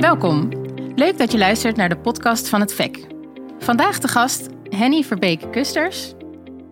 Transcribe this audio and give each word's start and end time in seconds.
Welkom. 0.00 0.48
Leuk 0.94 1.18
dat 1.18 1.32
je 1.32 1.38
luistert 1.38 1.76
naar 1.76 1.88
de 1.88 1.96
podcast 1.96 2.48
van 2.48 2.60
het 2.60 2.74
VEC. 2.74 3.06
Vandaag 3.58 3.98
de 3.98 4.08
gast 4.08 4.48
Henny 4.68 5.02
Verbeek-Kusters. 5.02 6.14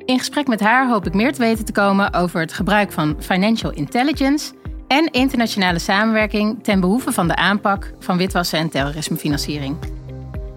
In 0.04 0.18
gesprek 0.18 0.46
met 0.46 0.60
haar 0.60 0.88
hoop 0.88 1.06
ik 1.06 1.14
meer 1.14 1.32
te 1.32 1.38
weten 1.38 1.64
te 1.64 1.72
komen 1.72 2.14
over 2.14 2.40
het 2.40 2.52
gebruik 2.52 2.92
van 2.92 3.16
financial 3.18 3.72
intelligence 3.72 4.52
en 4.86 5.10
internationale 5.10 5.78
samenwerking 5.78 6.64
ten 6.64 6.80
behoeve 6.80 7.12
van 7.12 7.28
de 7.28 7.36
aanpak 7.36 7.92
van 7.98 8.16
witwassen 8.16 8.58
en 8.58 8.68
terrorismefinanciering. 8.68 9.76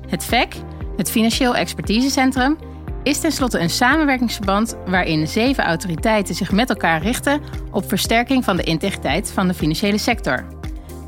Het 0.08 0.24
VEC, 0.24 0.54
het 0.98 1.12
Financieel 1.12 1.56
Expertisecentrum, 1.56 2.58
is 3.04 3.20
tenslotte 3.20 3.60
een 3.60 3.70
samenwerkingsverband 3.70 4.78
waarin 4.86 5.28
zeven 5.28 5.64
autoriteiten 5.64 6.36
zich 6.36 6.52
met 6.52 6.70
elkaar 6.70 7.02
richten 7.02 7.42
op 7.72 7.90
versterking 7.90 8.44
van 8.44 8.58
de 8.58 8.64
integriteit 8.64 9.32
van 9.32 9.48
de 9.48 9.54
financiële 9.54 9.98
sector. 9.98 10.60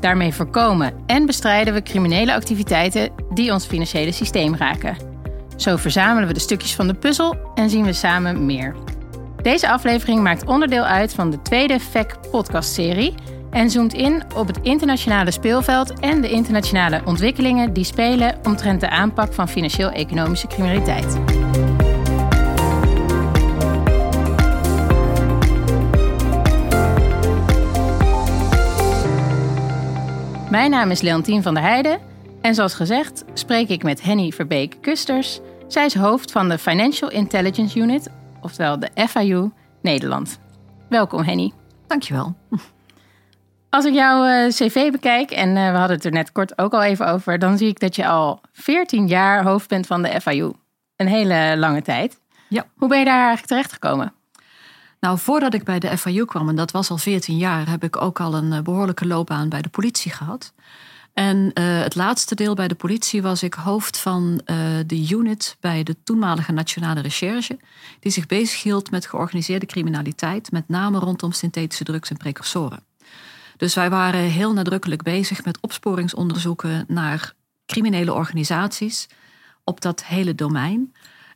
Daarmee 0.04 0.34
voorkomen 0.34 0.92
en 1.06 1.26
bestrijden 1.26 1.74
we 1.74 1.82
criminele 1.82 2.34
activiteiten 2.34 3.10
die 3.34 3.52
ons 3.52 3.66
financiële 3.66 4.12
systeem 4.12 4.54
raken. 4.54 4.96
Zo 5.56 5.76
verzamelen 5.76 6.28
we 6.28 6.34
de 6.34 6.40
stukjes 6.40 6.74
van 6.74 6.86
de 6.86 6.94
puzzel 6.94 7.36
en 7.54 7.70
zien 7.70 7.84
we 7.84 7.92
samen 7.92 8.46
meer. 8.46 8.74
Deze 9.42 9.68
aflevering 9.68 10.22
maakt 10.22 10.46
onderdeel 10.46 10.84
uit 10.84 11.14
van 11.14 11.30
de 11.30 11.42
tweede 11.42 11.80
FEC 11.80 12.16
podcastserie 12.30 13.14
en 13.50 13.70
zoomt 13.70 13.94
in 13.94 14.22
op 14.34 14.46
het 14.46 14.58
internationale 14.62 15.30
speelveld 15.30 16.00
en 16.00 16.20
de 16.20 16.30
internationale 16.30 17.02
ontwikkelingen 17.04 17.72
die 17.72 17.84
spelen 17.84 18.38
omtrent 18.42 18.80
de 18.80 18.88
aanpak 18.88 19.32
van 19.32 19.48
financieel-economische 19.48 20.46
criminaliteit. 20.46 21.18
Mijn 30.64 30.76
naam 30.76 30.90
is 30.90 31.00
Leontien 31.00 31.42
van 31.42 31.54
der 31.54 31.62
Heijden 31.62 32.00
en 32.40 32.54
zoals 32.54 32.74
gezegd 32.74 33.24
spreek 33.34 33.68
ik 33.68 33.82
met 33.82 34.02
Henny 34.02 34.30
Verbeek-Kusters. 34.30 35.40
Zij 35.68 35.84
is 35.84 35.94
hoofd 35.94 36.32
van 36.32 36.48
de 36.48 36.58
Financial 36.58 37.10
Intelligence 37.10 37.78
Unit, 37.78 38.10
oftewel 38.40 38.78
de 38.78 38.90
FIU 39.08 39.50
Nederland. 39.82 40.38
Welkom 40.88 41.22
Henny. 41.22 41.52
Dankjewel. 41.86 42.36
Als 43.70 43.84
ik 43.84 43.94
jouw 43.94 44.24
eh, 44.24 44.48
cv 44.48 44.90
bekijk, 44.90 45.30
en 45.30 45.48
uh, 45.48 45.70
we 45.70 45.76
hadden 45.76 45.96
het 45.96 46.04
er 46.04 46.12
net 46.12 46.32
kort 46.32 46.58
ook 46.58 46.72
al 46.72 46.82
even 46.82 47.06
over, 47.06 47.38
dan 47.38 47.58
zie 47.58 47.68
ik 47.68 47.80
dat 47.80 47.96
je 47.96 48.06
al 48.06 48.40
14 48.52 49.06
jaar 49.06 49.44
hoofd 49.44 49.68
bent 49.68 49.86
van 49.86 50.02
de 50.02 50.20
FIU. 50.20 50.52
Een 50.96 51.08
hele 51.08 51.54
lange 51.56 51.82
tijd. 51.82 52.20
Ja. 52.48 52.64
Hoe 52.76 52.88
ben 52.88 52.98
je 52.98 53.04
daar 53.04 53.26
eigenlijk 53.26 53.46
terechtgekomen? 53.46 54.12
Nou, 55.04 55.18
voordat 55.18 55.54
ik 55.54 55.64
bij 55.64 55.78
de 55.78 55.98
FIU 55.98 56.24
kwam, 56.24 56.48
en 56.48 56.56
dat 56.56 56.70
was 56.70 56.90
al 56.90 56.98
14 56.98 57.36
jaar, 57.36 57.68
heb 57.68 57.84
ik 57.84 58.02
ook 58.02 58.20
al 58.20 58.34
een 58.34 58.52
eh, 58.52 58.60
behoorlijke 58.60 59.06
loopbaan 59.06 59.48
bij 59.48 59.62
de 59.62 59.68
politie 59.68 60.12
gehad. 60.12 60.52
En 61.12 61.36
uh, 61.36 61.80
het 61.82 61.94
laatste 61.94 62.34
deel 62.34 62.54
bij 62.54 62.68
de 62.68 62.74
politie 62.74 63.22
was 63.22 63.42
ik 63.42 63.54
hoofd 63.54 63.98
van 63.98 64.40
uh, 64.46 64.56
de 64.86 65.08
unit 65.10 65.56
bij 65.60 65.82
de 65.82 65.96
toenmalige 66.04 66.52
Nationale 66.52 67.00
Recherche, 67.00 67.58
die 68.00 68.12
zich 68.12 68.26
bezighield 68.26 68.90
met 68.90 69.06
georganiseerde 69.06 69.66
criminaliteit, 69.66 70.50
met 70.52 70.68
name 70.68 70.98
rondom 70.98 71.32
synthetische 71.32 71.84
drugs 71.84 72.10
en 72.10 72.16
precursoren. 72.16 72.82
Dus 73.56 73.74
wij 73.74 73.90
waren 73.90 74.20
heel 74.20 74.52
nadrukkelijk 74.52 75.02
bezig 75.02 75.44
met 75.44 75.58
opsporingsonderzoeken 75.60 76.84
naar 76.88 77.34
criminele 77.66 78.12
organisaties 78.12 79.08
op 79.64 79.80
dat 79.80 80.04
hele 80.04 80.34
domein. 80.34 80.92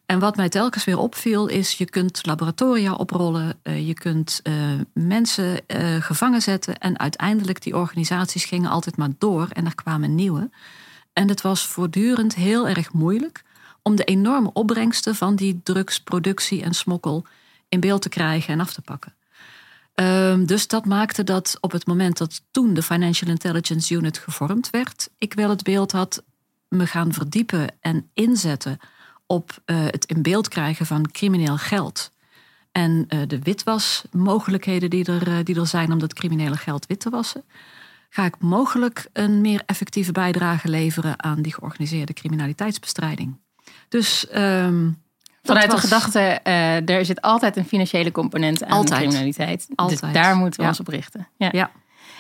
En 0.08 0.18
wat 0.18 0.36
mij 0.36 0.48
telkens 0.48 0.84
weer 0.84 0.98
opviel 0.98 1.46
is, 1.46 1.72
je 1.72 1.84
kunt 1.84 2.26
laboratoria 2.26 2.92
oprollen, 2.92 3.58
uh, 3.62 3.86
je 3.86 3.94
kunt 3.94 4.40
uh, 4.42 4.54
mensen 4.92 5.60
uh, 5.66 6.02
gevangen 6.02 6.42
zetten 6.42 6.78
en 6.78 6.98
uiteindelijk 6.98 7.62
die 7.62 7.76
organisaties 7.76 8.44
gingen 8.44 8.70
altijd 8.70 8.96
maar 8.96 9.08
door 9.18 9.48
en 9.52 9.66
er 9.66 9.74
kwamen 9.74 10.14
nieuwe. 10.14 10.50
En 11.12 11.28
het 11.28 11.40
was 11.40 11.66
voortdurend 11.66 12.34
heel 12.34 12.68
erg 12.68 12.92
moeilijk 12.92 13.42
om 13.82 13.96
de 13.96 14.04
enorme 14.04 14.50
opbrengsten 14.52 15.14
van 15.14 15.36
die 15.36 15.60
drugsproductie 15.62 16.62
en 16.62 16.74
smokkel 16.74 17.24
in 17.68 17.80
beeld 17.80 18.02
te 18.02 18.08
krijgen 18.08 18.52
en 18.52 18.60
af 18.60 18.72
te 18.72 18.82
pakken. 18.82 19.14
Um, 19.94 20.46
dus 20.46 20.66
dat 20.66 20.84
maakte 20.84 21.24
dat 21.24 21.58
op 21.60 21.72
het 21.72 21.86
moment 21.86 22.18
dat 22.18 22.42
toen 22.50 22.74
de 22.74 22.82
Financial 22.82 23.30
Intelligence 23.30 23.94
Unit 23.94 24.18
gevormd 24.18 24.70
werd, 24.70 25.08
ik 25.18 25.34
wel 25.34 25.50
het 25.50 25.62
beeld 25.62 25.92
had 25.92 26.22
me 26.68 26.86
gaan 26.86 27.12
verdiepen 27.12 27.68
en 27.80 28.10
inzetten 28.14 28.78
op 29.28 29.62
uh, 29.66 29.76
het 29.84 30.04
in 30.04 30.22
beeld 30.22 30.48
krijgen 30.48 30.86
van 30.86 31.10
crimineel 31.10 31.56
geld. 31.56 32.12
En 32.72 33.06
uh, 33.08 33.20
de 33.26 33.38
witwasmogelijkheden 33.38 34.90
die 34.90 35.04
er, 35.04 35.28
uh, 35.28 35.34
die 35.42 35.60
er 35.60 35.66
zijn 35.66 35.92
om 35.92 35.98
dat 35.98 36.14
criminele 36.14 36.56
geld 36.56 36.86
wit 36.86 37.00
te 37.00 37.10
wassen. 37.10 37.44
Ga 38.10 38.24
ik 38.24 38.38
mogelijk 38.38 39.06
een 39.12 39.40
meer 39.40 39.62
effectieve 39.66 40.12
bijdrage 40.12 40.68
leveren 40.68 41.22
aan 41.22 41.42
die 41.42 41.54
georganiseerde 41.54 42.12
criminaliteitsbestrijding. 42.12 43.38
Dus. 43.88 44.26
Um, 44.34 45.02
Vanuit 45.42 45.72
was... 45.72 45.80
de 45.80 45.86
gedachte, 45.86 46.20
er 46.92 47.04
zit 47.04 47.20
altijd 47.20 47.56
een 47.56 47.64
financiële 47.64 48.12
component 48.12 48.64
aan 48.64 48.70
altijd. 48.70 49.00
criminaliteit. 49.00 49.68
Altijd. 49.74 50.00
Dus 50.00 50.12
daar 50.12 50.36
moeten 50.36 50.56
we 50.56 50.62
ja. 50.62 50.68
ons 50.68 50.80
op 50.80 50.88
richten. 50.88 51.28
Ja. 51.36 51.48
ja. 51.52 51.70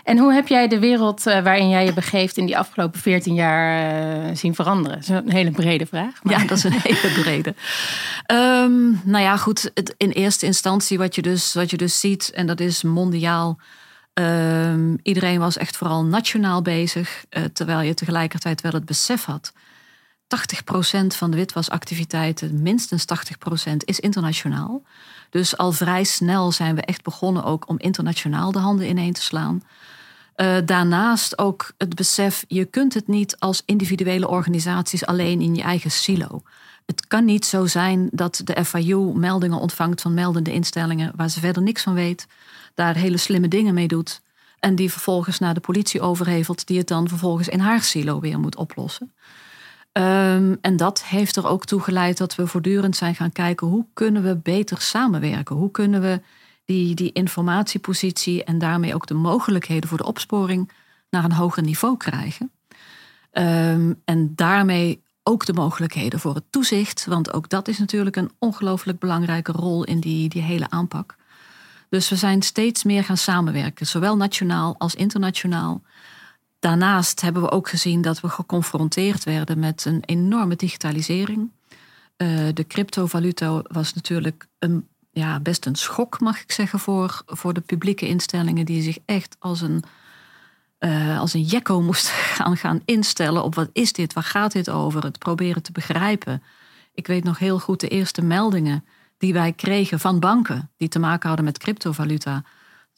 En 0.08 0.18
hoe 0.18 0.32
heb 0.32 0.48
jij 0.48 0.68
de 0.68 0.78
wereld 0.78 1.22
waarin 1.22 1.68
jij 1.68 1.84
je 1.84 1.92
begeeft 1.92 2.36
in 2.36 2.46
die 2.46 2.58
afgelopen 2.58 3.00
14 3.00 3.34
jaar 3.34 4.36
zien 4.36 4.54
veranderen? 4.54 4.98
Dat 4.98 5.08
is 5.08 5.16
een 5.16 5.30
hele 5.30 5.50
brede 5.50 5.86
vraag. 5.86 6.22
Maar... 6.22 6.40
Ja, 6.40 6.46
dat 6.46 6.58
is 6.58 6.64
een 6.64 6.80
hele 6.82 7.20
brede. 7.20 7.54
Um, 8.32 9.00
nou 9.04 9.24
ja, 9.24 9.36
goed. 9.36 9.70
Het, 9.74 9.94
in 9.96 10.10
eerste 10.10 10.46
instantie 10.46 10.98
wat 10.98 11.14
je, 11.14 11.22
dus, 11.22 11.54
wat 11.54 11.70
je 11.70 11.76
dus 11.76 12.00
ziet, 12.00 12.30
en 12.30 12.46
dat 12.46 12.60
is 12.60 12.82
mondiaal. 12.82 13.58
Um, 14.14 14.98
iedereen 15.02 15.38
was 15.38 15.56
echt 15.56 15.76
vooral 15.76 16.04
nationaal 16.04 16.62
bezig, 16.62 17.24
uh, 17.30 17.44
terwijl 17.44 17.80
je 17.80 17.94
tegelijkertijd 17.94 18.60
wel 18.60 18.72
het 18.72 18.84
besef 18.84 19.24
had. 19.24 19.52
80% 19.52 21.06
van 21.06 21.30
de 21.30 21.36
witwasactiviteiten, 21.36 22.62
minstens 22.62 23.04
80% 23.70 23.76
is 23.84 24.00
internationaal. 24.00 24.82
Dus 25.30 25.56
al 25.56 25.72
vrij 25.72 26.04
snel 26.04 26.52
zijn 26.52 26.74
we 26.74 26.80
echt 26.80 27.02
begonnen 27.02 27.44
ook 27.44 27.68
om 27.68 27.78
internationaal 27.78 28.52
de 28.52 28.58
handen 28.58 28.88
ineen 28.88 29.12
te 29.12 29.22
slaan. 29.22 29.62
Uh, 30.40 30.56
daarnaast 30.64 31.38
ook 31.38 31.72
het 31.78 31.94
besef, 31.94 32.44
je 32.48 32.64
kunt 32.64 32.94
het 32.94 33.08
niet 33.08 33.38
als 33.38 33.62
individuele 33.64 34.28
organisaties 34.28 35.06
alleen 35.06 35.40
in 35.40 35.54
je 35.54 35.62
eigen 35.62 35.90
silo. 35.90 36.42
Het 36.86 37.06
kan 37.06 37.24
niet 37.24 37.44
zo 37.44 37.66
zijn 37.66 38.08
dat 38.12 38.40
de 38.44 38.64
FIU 38.64 39.12
meldingen 39.14 39.58
ontvangt 39.58 40.00
van 40.00 40.14
meldende 40.14 40.52
instellingen 40.52 41.12
waar 41.16 41.28
ze 41.28 41.40
verder 41.40 41.62
niks 41.62 41.82
van 41.82 41.94
weet, 41.94 42.26
daar 42.74 42.96
hele 42.96 43.16
slimme 43.16 43.48
dingen 43.48 43.74
mee 43.74 43.88
doet 43.88 44.20
en 44.60 44.74
die 44.74 44.90
vervolgens 44.90 45.38
naar 45.38 45.54
de 45.54 45.60
politie 45.60 46.00
overhevelt, 46.00 46.66
die 46.66 46.78
het 46.78 46.88
dan 46.88 47.08
vervolgens 47.08 47.48
in 47.48 47.60
haar 47.60 47.82
silo 47.82 48.20
weer 48.20 48.38
moet 48.38 48.56
oplossen. 48.56 49.12
Um, 49.92 50.58
en 50.60 50.76
dat 50.76 51.04
heeft 51.04 51.36
er 51.36 51.46
ook 51.46 51.64
toe 51.64 51.80
geleid 51.80 52.16
dat 52.16 52.34
we 52.34 52.46
voortdurend 52.46 52.96
zijn 52.96 53.14
gaan 53.14 53.32
kijken 53.32 53.66
hoe 53.66 53.86
kunnen 53.92 54.22
we 54.22 54.36
beter 54.36 54.80
samenwerken? 54.80 55.56
Hoe 55.56 55.70
kunnen 55.70 56.00
we 56.00 56.20
die, 56.68 56.94
die 56.94 57.12
informatiepositie 57.12 58.44
en 58.44 58.58
daarmee 58.58 58.94
ook 58.94 59.06
de 59.06 59.14
mogelijkheden 59.14 59.88
voor 59.88 59.98
de 59.98 60.06
opsporing 60.06 60.70
naar 61.10 61.24
een 61.24 61.32
hoger 61.32 61.62
niveau 61.62 61.96
krijgen? 61.96 62.50
Um, 63.32 64.02
en 64.04 64.32
daarmee 64.34 65.02
ook 65.22 65.46
de 65.46 65.52
mogelijkheden 65.52 66.20
voor 66.20 66.34
het 66.34 66.44
toezicht, 66.50 67.06
want 67.06 67.32
ook 67.32 67.48
dat 67.48 67.68
is 67.68 67.78
natuurlijk 67.78 68.16
een 68.16 68.30
ongelooflijk 68.38 68.98
belangrijke 68.98 69.52
rol 69.52 69.84
in 69.84 70.00
die, 70.00 70.28
die 70.28 70.42
hele 70.42 70.70
aanpak. 70.70 71.16
Dus 71.88 72.08
we 72.08 72.16
zijn 72.16 72.42
steeds 72.42 72.84
meer 72.84 73.04
gaan 73.04 73.16
samenwerken, 73.16 73.86
zowel 73.86 74.16
nationaal 74.16 74.74
als 74.78 74.94
internationaal. 74.94 75.82
Daarnaast 76.58 77.20
hebben 77.20 77.42
we 77.42 77.50
ook 77.50 77.68
gezien 77.68 78.02
dat 78.02 78.20
we 78.20 78.28
geconfronteerd 78.28 79.24
werden 79.24 79.58
met 79.58 79.84
een 79.84 80.02
enorme 80.04 80.56
digitalisering. 80.56 81.50
Uh, 82.16 82.48
de 82.54 82.66
cryptovaluta 82.66 83.62
was 83.62 83.94
natuurlijk 83.94 84.46
een, 84.58 84.88
ja, 85.18 85.40
best 85.40 85.66
een 85.66 85.74
schok, 85.74 86.20
mag 86.20 86.42
ik 86.42 86.52
zeggen, 86.52 86.78
voor, 86.78 87.22
voor 87.26 87.54
de 87.54 87.60
publieke 87.60 88.08
instellingen 88.08 88.66
die 88.66 88.82
zich 88.82 88.98
echt 89.04 89.36
als 89.38 89.60
een, 89.60 89.82
uh, 90.80 91.20
als 91.20 91.34
een 91.34 91.42
jekko 91.42 91.82
moesten 91.88 92.12
gaan, 92.12 92.56
gaan 92.56 92.82
instellen 92.84 93.44
op 93.44 93.54
wat 93.54 93.70
is 93.72 93.92
dit, 93.92 94.12
waar 94.12 94.24
gaat 94.24 94.52
dit 94.52 94.70
over, 94.70 95.02
het 95.02 95.18
proberen 95.18 95.62
te 95.62 95.72
begrijpen. 95.72 96.42
Ik 96.94 97.06
weet 97.06 97.24
nog 97.24 97.38
heel 97.38 97.58
goed 97.58 97.80
de 97.80 97.88
eerste 97.88 98.22
meldingen 98.22 98.84
die 99.18 99.32
wij 99.32 99.52
kregen 99.52 100.00
van 100.00 100.20
banken 100.20 100.70
die 100.76 100.88
te 100.88 100.98
maken 100.98 101.28
hadden 101.28 101.44
met 101.44 101.58
cryptovaluta 101.58 102.44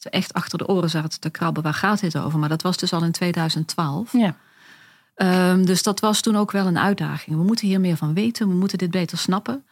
ze 0.01 0.09
echt 0.09 0.33
achter 0.33 0.57
de 0.57 0.67
oren 0.67 0.89
zaten 0.89 1.19
te 1.19 1.29
krabben. 1.29 1.63
Waar 1.63 1.73
gaat 1.73 1.99
dit 1.99 2.17
over? 2.17 2.39
Maar 2.39 2.49
dat 2.49 2.61
was 2.61 2.77
dus 2.77 2.93
al 2.93 3.03
in 3.03 3.11
2012. 3.11 4.11
Ja. 4.11 4.35
Um, 5.15 5.65
dus 5.65 5.83
dat 5.83 5.99
was 5.99 6.21
toen 6.21 6.35
ook 6.35 6.51
wel 6.51 6.67
een 6.67 6.79
uitdaging. 6.79 7.37
We 7.37 7.43
moeten 7.43 7.67
hier 7.67 7.79
meer 7.79 7.97
van 7.97 8.13
weten. 8.13 8.47
We 8.47 8.53
moeten 8.53 8.77
dit 8.77 8.91
beter 8.91 9.17
snappen. 9.17 9.65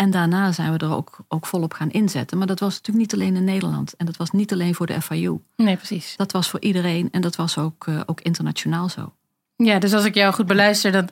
En 0.00 0.10
daarna 0.10 0.52
zijn 0.52 0.72
we 0.72 0.78
er 0.78 0.94
ook, 0.94 1.18
ook 1.28 1.46
volop 1.46 1.72
gaan 1.72 1.90
inzetten. 1.90 2.38
Maar 2.38 2.46
dat 2.46 2.60
was 2.60 2.74
natuurlijk 2.74 2.98
niet 2.98 3.14
alleen 3.20 3.36
in 3.36 3.44
Nederland. 3.44 3.94
En 3.96 4.06
dat 4.06 4.16
was 4.16 4.30
niet 4.30 4.52
alleen 4.52 4.74
voor 4.74 4.86
de 4.86 5.02
FIU. 5.02 5.40
Nee, 5.56 5.76
precies. 5.76 6.16
Dat 6.16 6.32
was 6.32 6.48
voor 6.48 6.60
iedereen. 6.60 7.08
En 7.12 7.20
dat 7.20 7.36
was 7.36 7.58
ook, 7.58 7.86
uh, 7.86 8.00
ook 8.06 8.20
internationaal 8.20 8.88
zo. 8.88 9.12
Ja, 9.56 9.78
dus 9.78 9.92
als 9.92 10.04
ik 10.04 10.14
jou 10.14 10.34
goed 10.34 10.46
beluister, 10.46 10.92
dan 10.92 11.08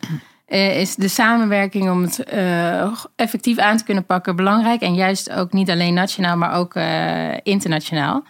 uh, 0.48 0.80
is 0.80 0.94
de 0.94 1.08
samenwerking 1.08 1.90
om 1.90 2.02
het 2.02 2.24
uh, 2.32 2.94
effectief 3.16 3.58
aan 3.58 3.76
te 3.76 3.84
kunnen 3.84 4.04
pakken 4.04 4.36
belangrijk. 4.36 4.80
En 4.80 4.94
juist 4.94 5.30
ook 5.30 5.52
niet 5.52 5.70
alleen 5.70 5.94
nationaal, 5.94 6.36
maar 6.36 6.52
ook 6.52 6.74
internationaal. 7.42 8.24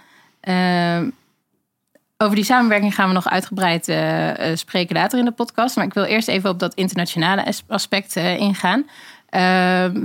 Over 2.17 2.35
die 2.35 2.45
samenwerking 2.45 2.95
gaan 2.95 3.09
we 3.09 3.15
nog 3.15 3.29
uitgebreid 3.29 3.85
spreken 4.59 4.97
later 4.97 5.19
in 5.19 5.25
de 5.25 5.33
podcast. 5.33 5.77
Maar 5.77 5.85
ik 5.85 5.95
wil 5.95 6.05
eerst 6.05 6.29
even 6.29 6.51
op 6.51 6.59
dat 6.59 6.75
internationale 6.75 7.53
aspect 7.67 8.17
ingaan. 8.17 8.87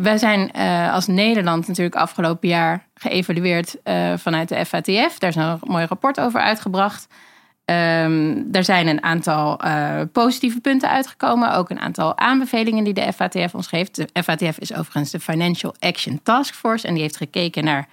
Wij 0.02 0.18
zijn 0.18 0.52
als 0.92 1.08
Nederland 1.08 1.68
natuurlijk 1.68 1.96
afgelopen 1.96 2.50
jaar 2.50 2.88
geëvalueerd 2.96 3.76
vanuit 4.16 4.50
de 4.50 4.66
FATF. 4.66 5.18
Daar 5.18 5.30
is 5.30 5.36
een 5.36 5.60
mooi 5.62 5.86
rapport 5.86 6.20
over 6.20 6.42
uitgebracht. 6.42 7.08
Um, 7.66 8.48
er 8.52 8.64
zijn 8.64 8.88
een 8.88 9.04
aantal 9.04 9.60
positieve 10.12 10.60
punten 10.60 10.90
uitgekomen. 10.90 11.56
Ook 11.56 11.70
een 11.70 11.80
aantal 11.80 12.18
aanbevelingen 12.18 12.84
die 12.84 12.94
de 12.94 13.14
FATF 13.14 13.54
ons 13.54 13.68
geeft. 13.68 13.96
De 13.96 14.24
FATF 14.24 14.60
is 14.60 14.74
overigens 14.74 15.12
de 15.12 15.20
Financial 15.20 15.76
Action 15.80 16.20
Task 16.24 16.54
Force. 16.54 16.88
En 16.88 16.94
die 16.94 17.02
heeft 17.02 17.18
gekeken 17.18 17.64
naar 17.64 17.88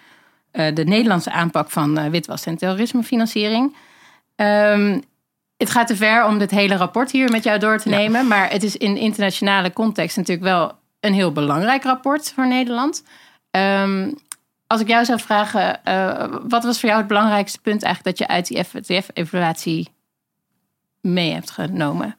de 0.50 0.84
Nederlandse 0.84 1.30
aanpak 1.30 1.70
van 1.70 2.10
witwas- 2.10 2.46
en 2.46 2.56
terrorismefinanciering. 2.56 3.76
Um, 4.36 5.02
het 5.56 5.70
gaat 5.70 5.86
te 5.86 5.96
ver 5.96 6.26
om 6.26 6.38
dit 6.38 6.50
hele 6.50 6.76
rapport 6.76 7.10
hier 7.10 7.30
met 7.30 7.44
jou 7.44 7.58
door 7.58 7.78
te 7.78 7.88
nemen. 7.88 8.26
Maar 8.26 8.50
het 8.50 8.62
is 8.62 8.76
in 8.76 8.96
internationale 8.96 9.72
context 9.72 10.16
natuurlijk 10.16 10.46
wel 10.46 10.78
een 11.00 11.14
heel 11.14 11.32
belangrijk 11.32 11.84
rapport 11.84 12.32
voor 12.32 12.48
Nederland. 12.48 13.04
Um, 13.50 14.18
als 14.66 14.80
ik 14.80 14.88
jou 14.88 15.04
zou 15.04 15.20
vragen, 15.20 15.80
uh, 15.84 16.36
wat 16.48 16.64
was 16.64 16.80
voor 16.80 16.88
jou 16.88 17.00
het 17.00 17.08
belangrijkste 17.08 17.60
punt 17.60 17.82
eigenlijk 17.82 18.16
dat 18.16 18.28
je 18.28 18.34
uit 18.34 18.46
die 18.46 18.64
FTF-evaluatie 18.64 19.88
mee 21.00 21.32
hebt 21.32 21.50
genomen? 21.50 22.16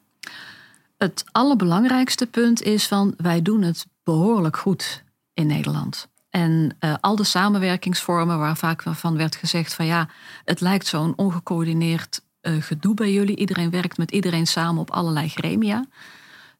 Het 0.98 1.24
allerbelangrijkste 1.32 2.26
punt 2.26 2.62
is 2.62 2.86
van 2.86 3.14
wij 3.16 3.42
doen 3.42 3.62
het 3.62 3.86
behoorlijk 4.04 4.56
goed 4.56 5.02
in 5.34 5.46
Nederland. 5.46 6.08
En 6.30 6.76
uh, 6.80 6.94
al 7.00 7.16
de 7.16 7.24
samenwerkingsvormen 7.24 8.38
waar 8.38 8.56
vaak 8.56 8.82
van 8.82 9.16
werd 9.16 9.36
gezegd 9.36 9.74
van 9.74 9.86
ja, 9.86 10.08
het 10.44 10.60
lijkt 10.60 10.86
zo'n 10.86 11.12
ongecoördineerd 11.16 12.22
uh, 12.42 12.62
gedoe 12.62 12.94
bij 12.94 13.12
jullie. 13.12 13.36
Iedereen 13.36 13.70
werkt 13.70 13.98
met 13.98 14.10
iedereen 14.10 14.46
samen 14.46 14.80
op 14.80 14.90
allerlei 14.90 15.28
gremia. 15.28 15.84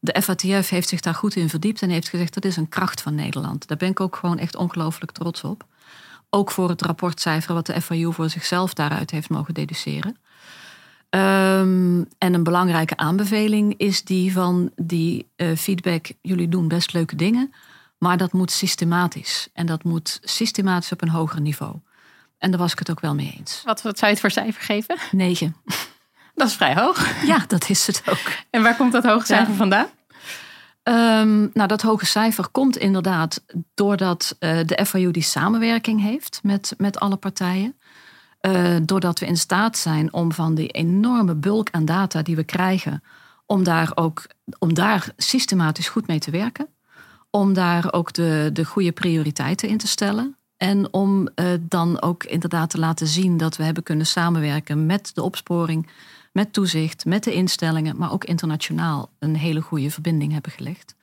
De 0.05 0.23
FATF 0.23 0.69
heeft 0.69 0.89
zich 0.89 1.01
daar 1.01 1.15
goed 1.15 1.37
in 1.37 1.49
verdiept 1.49 1.83
en 1.83 1.91
heeft 1.91 2.09
gezegd 2.09 2.35
dat 2.35 2.45
is 2.45 2.57
een 2.57 2.69
kracht 2.69 3.01
van 3.01 3.15
Nederland. 3.15 3.67
Daar 3.67 3.77
ben 3.77 3.91
ik 3.91 4.01
ook 4.01 4.17
gewoon 4.17 4.39
echt 4.39 4.57
ongelooflijk 4.57 5.13
trots 5.13 5.45
op. 5.45 5.65
Ook 6.31 6.51
voor 6.51 6.69
het 6.69 6.83
rapportcijfer 6.83 7.55
wat 7.55 7.67
de 7.67 7.81
FAU 7.81 8.13
voor 8.13 8.31
zichzelf 8.31 8.75
daaruit 8.75 9.11
heeft 9.11 9.29
mogen 9.29 9.55
deduceren. 9.55 10.17
Um, 11.11 12.09
en 12.19 12.35
een 12.35 12.43
belangrijke 12.43 12.97
aanbeveling 12.97 13.75
is 13.77 14.05
die 14.05 14.33
van 14.33 14.71
die 14.77 15.29
uh, 15.37 15.57
feedback. 15.57 16.07
Jullie 16.23 16.49
doen 16.49 16.69
best 16.69 16.93
leuke 16.93 17.17
dingen. 17.17 17.53
Maar 17.99 18.17
dat 18.17 18.33
moet 18.33 18.51
systematisch. 18.51 19.49
En 19.53 19.67
dat 19.67 19.85
moet 19.85 20.21
systematisch 20.23 20.93
op 20.93 21.03
een 21.03 21.09
hoger 21.09 21.41
niveau. 21.41 21.75
En 22.39 22.51
daar 22.51 22.61
was 22.61 22.73
ik 22.73 22.79
het 22.79 22.91
ook 22.91 23.01
wel 23.01 23.15
mee 23.15 23.35
eens. 23.39 23.63
Wat, 23.65 23.83
wat 23.83 23.99
zou 23.99 24.11
je 24.11 24.19
het 24.19 24.21
voor 24.21 24.43
cijfer 24.43 24.63
geven? 24.63 24.97
Negen. 25.11 25.57
Dat 26.35 26.49
is 26.49 26.55
vrij 26.55 26.75
hoog. 26.75 27.25
Ja, 27.27 27.45
dat 27.47 27.69
is 27.69 27.87
het 27.87 28.03
ook. 28.07 28.33
En 28.51 28.63
waar 28.63 28.77
komt 28.77 28.93
dat 28.93 29.05
hoge 29.05 29.27
cijfer 29.27 29.55
vandaan? 29.55 29.87
Um, 30.85 31.51
nou, 31.53 31.69
dat 31.69 31.83
hoge 31.83 32.07
cijfer 32.07 32.49
komt 32.49 32.77
inderdaad 32.77 33.45
doordat 33.75 34.37
uh, 34.41 34.59
de 34.65 34.87
FIU 34.87 35.11
die 35.11 35.23
samenwerking 35.23 36.01
heeft 36.01 36.41
met, 36.43 36.75
met 36.77 36.99
alle 36.99 37.17
partijen. 37.17 37.77
Uh, 38.41 38.77
doordat 38.83 39.19
we 39.19 39.27
in 39.27 39.37
staat 39.37 39.79
zijn 39.79 40.13
om 40.13 40.33
van 40.33 40.55
die 40.55 40.69
enorme 40.69 41.35
bulk 41.35 41.69
aan 41.71 41.85
data 41.85 42.23
die 42.23 42.37
we 42.37 42.45
krijgen, 42.45 43.03
om 43.47 43.65
daar 43.65 43.93
ook 43.95 44.27
om 44.59 44.75
daar 44.75 45.09
systematisch 45.17 45.89
goed 45.89 46.07
mee 46.07 46.19
te 46.19 46.31
werken 46.31 46.69
om 47.33 47.53
daar 47.53 47.93
ook 47.93 48.13
de, 48.13 48.51
de 48.53 48.65
goede 48.65 48.93
prioriteiten 48.93 49.69
in 49.69 49.79
te 49.79 49.87
stellen. 49.87 50.37
En 50.57 50.93
om 50.93 51.29
uh, 51.35 51.47
dan 51.61 52.03
ook 52.03 52.25
inderdaad 52.25 52.71
te 52.71 52.79
laten 52.79 53.07
zien 53.07 53.37
dat 53.37 53.57
we 53.57 53.65
hebben 53.65 53.83
kunnen 53.83 54.07
samenwerken 54.07 54.87
met 54.87 55.11
de 55.15 55.23
opsporing, 55.23 55.89
met 56.33 56.53
toezicht, 56.53 57.05
met 57.05 57.25
de 57.25 57.33
instellingen, 57.33 57.97
maar 57.97 58.13
ook 58.13 58.25
internationaal 58.25 59.11
een 59.19 59.37
hele 59.37 59.61
goede 59.61 59.91
verbinding 59.91 60.33
hebben 60.33 60.53
gelegd. 60.53 60.95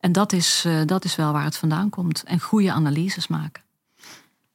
En 0.00 0.12
dat 0.12 0.32
is, 0.32 0.64
uh, 0.66 0.80
dat 0.86 1.04
is 1.04 1.16
wel 1.16 1.32
waar 1.32 1.44
het 1.44 1.56
vandaan 1.56 1.90
komt. 1.90 2.22
En 2.22 2.40
goede 2.40 2.72
analyses 2.72 3.26
maken. 3.26 3.62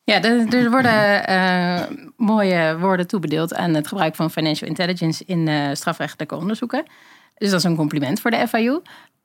Ja, 0.03 0.21
er, 0.21 0.69
worden 0.69 1.29
uh, 1.29 1.81
mooie 2.17 2.77
woorden 2.79 3.07
toebedeeld 3.07 3.55
aan 3.55 3.73
het 3.73 3.87
gebruik 3.87 4.15
van 4.15 4.31
financial 4.31 4.69
intelligence 4.69 5.23
in 5.25 5.75
strafrechtelijke 5.75 6.35
onderzoeken. 6.35 6.85
Dus 7.37 7.49
dat 7.49 7.59
is 7.59 7.65
een 7.65 7.75
compliment 7.75 8.19
voor 8.19 8.31
de 8.31 8.47
FIU. 8.47 8.81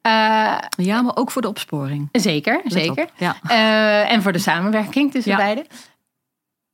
Uh, 0.06 0.58
ja, 0.76 1.02
maar 1.02 1.16
ook 1.16 1.30
voor 1.30 1.42
de 1.42 1.48
opsporing. 1.48 2.08
Zeker, 2.12 2.60
zeker. 2.64 3.08
Ja. 3.16 3.36
Uh, 3.44 4.12
en 4.12 4.22
voor 4.22 4.32
de 4.32 4.38
samenwerking 4.38 5.12
tussen 5.12 5.32
ja. 5.32 5.38
beiden. 5.38 5.66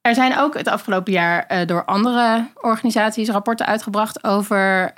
Er 0.07 0.15
zijn 0.15 0.39
ook 0.39 0.55
het 0.55 0.69
afgelopen 0.69 1.13
jaar 1.13 1.47
uh, 1.49 1.67
door 1.67 1.85
andere 1.85 2.49
organisaties 2.55 3.29
rapporten 3.29 3.67
uitgebracht 3.67 4.25
over 4.25 4.93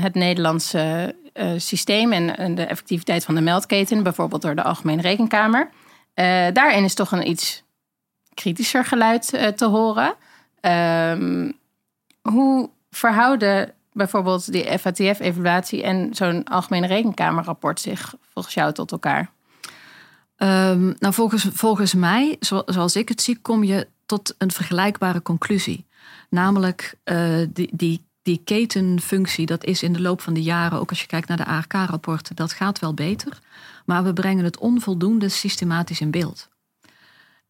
het 0.00 0.14
Nederlandse 0.14 1.14
systeem 1.56 2.12
en, 2.12 2.54
de 2.54 2.64
effectiviteit 2.64 3.24
van 3.24 3.34
de 3.34 3.40
meldketen, 3.40 4.02
bijvoorbeeld 4.02 4.42
door 4.42 4.54
de 4.54 4.62
Algemene 4.62 5.02
Rekenkamer. 5.02 5.70
daarin 6.52 6.84
is 6.84 6.94
toch 6.94 7.12
een 7.12 7.28
iets 7.28 7.62
kritischer 8.34 8.84
geluid 8.84 9.56
te 9.56 9.64
horen. 9.64 10.14
Ehm, 10.60 11.50
hoe 12.22 12.70
verhouden 12.90 13.72
bijvoorbeeld 13.92 14.52
die 14.52 14.78
FATF-evaluatie 14.78 15.82
en 15.82 16.14
zo'n 16.14 16.44
Algemene 16.44 16.86
Rekenkamerrapport 16.86 17.80
zich 17.80 18.14
volgens 18.32 18.54
jou 18.54 18.72
tot 18.72 18.92
elkaar? 18.92 19.30
Um, 20.36 20.96
nou, 20.98 21.14
volgens, 21.14 21.48
volgens 21.52 21.94
mij, 21.94 22.36
zoals 22.40 22.96
ik 22.96 23.08
het 23.08 23.22
zie, 23.22 23.38
kom 23.38 23.64
je 23.64 23.86
tot 24.06 24.34
een 24.38 24.50
vergelijkbare 24.50 25.22
conclusie. 25.22 25.84
Namelijk 26.30 26.94
uh, 27.04 27.46
die, 27.52 27.68
die, 27.72 28.04
die 28.22 28.40
ketenfunctie, 28.44 29.46
dat 29.46 29.64
is 29.64 29.82
in 29.82 29.92
de 29.92 30.00
loop 30.00 30.20
van 30.20 30.34
de 30.34 30.42
jaren, 30.42 30.80
ook 30.80 30.90
als 30.90 31.00
je 31.00 31.06
kijkt 31.06 31.28
naar 31.28 31.36
de 31.36 31.46
ARK-rapporten, 31.46 32.36
dat 32.36 32.52
gaat 32.52 32.78
wel 32.78 32.94
beter. 32.94 33.38
Maar 33.84 34.04
we 34.04 34.12
brengen 34.12 34.44
het 34.44 34.58
onvoldoende 34.58 35.28
systematisch 35.28 36.00
in 36.00 36.10
beeld. 36.10 36.48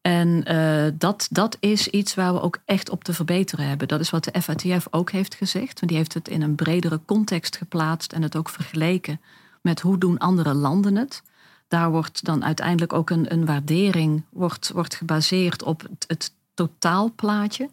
En 0.01 0.53
uh, 0.53 0.93
dat, 0.95 1.29
dat 1.31 1.57
is 1.61 1.89
iets 1.89 2.15
waar 2.15 2.33
we 2.33 2.41
ook 2.41 2.59
echt 2.65 2.91
op 2.91 3.05
te 3.05 3.15
verbeteren 3.15 3.69
hebben. 3.69 3.89
Dat 3.89 4.01
is 4.01 4.11
wat 4.11 4.25
de 4.25 4.43
FATF 4.43 4.87
ook 4.91 5.11
heeft 5.11 5.35
gezegd. 5.35 5.81
Want 5.81 5.89
die 5.89 5.97
heeft 5.97 6.15
het 6.15 6.29
in 6.29 6.43
een 6.43 6.55
bredere 6.55 7.01
context 7.05 7.57
geplaatst 7.57 8.13
en 8.13 8.23
het 8.23 8.37
ook 8.37 8.49
vergeleken 8.49 9.21
met 9.63 9.81
hoe 9.81 9.99
doen 9.99 10.19
andere 10.19 10.55
landen 10.55 10.97
het. 10.97 11.23
Daar 11.69 11.91
wordt 11.91 12.25
dan 12.25 12.45
uiteindelijk 12.45 12.93
ook 12.93 13.11
een, 13.11 13.33
een 13.33 13.47
waardering 13.47 14.23
wordt, 14.31 14.71
wordt 14.75 14.95
gebaseerd 14.95 15.63
op 15.63 15.83
het, 15.83 16.05
het 16.09 16.33
totaalplaatje. 16.57 17.71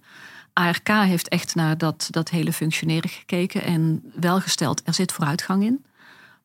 ARK 0.54 0.88
heeft 0.88 1.28
echt 1.28 1.56
naar 1.56 1.78
dat, 1.78 2.08
dat 2.10 2.30
hele 2.30 2.54
functioneren 2.54 3.10
gekeken 3.10 3.64
en 3.64 4.12
wel 4.16 4.40
gesteld, 4.40 4.82
er 4.86 4.94
zit 4.94 5.12
vooruitgang 5.12 5.64
in. 5.64 5.86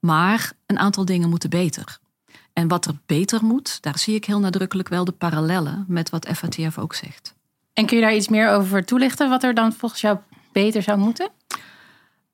Maar 0.00 0.52
een 0.66 0.78
aantal 0.78 1.04
dingen 1.04 1.28
moeten 1.28 1.50
beter. 1.50 1.98
En 2.52 2.68
wat 2.68 2.86
er 2.86 2.94
beter 3.06 3.44
moet, 3.44 3.82
daar 3.82 3.98
zie 3.98 4.14
ik 4.14 4.24
heel 4.24 4.40
nadrukkelijk 4.40 4.88
wel 4.88 5.04
de 5.04 5.12
parallellen 5.12 5.84
met 5.88 6.10
wat 6.10 6.28
FATF 6.34 6.78
ook 6.78 6.94
zegt. 6.94 7.34
En 7.72 7.86
kun 7.86 7.96
je 7.96 8.02
daar 8.02 8.14
iets 8.14 8.28
meer 8.28 8.50
over 8.50 8.84
toelichten, 8.84 9.28
wat 9.28 9.42
er 9.42 9.54
dan 9.54 9.72
volgens 9.72 10.00
jou 10.00 10.18
beter 10.52 10.82
zou 10.82 10.98
moeten? 10.98 11.30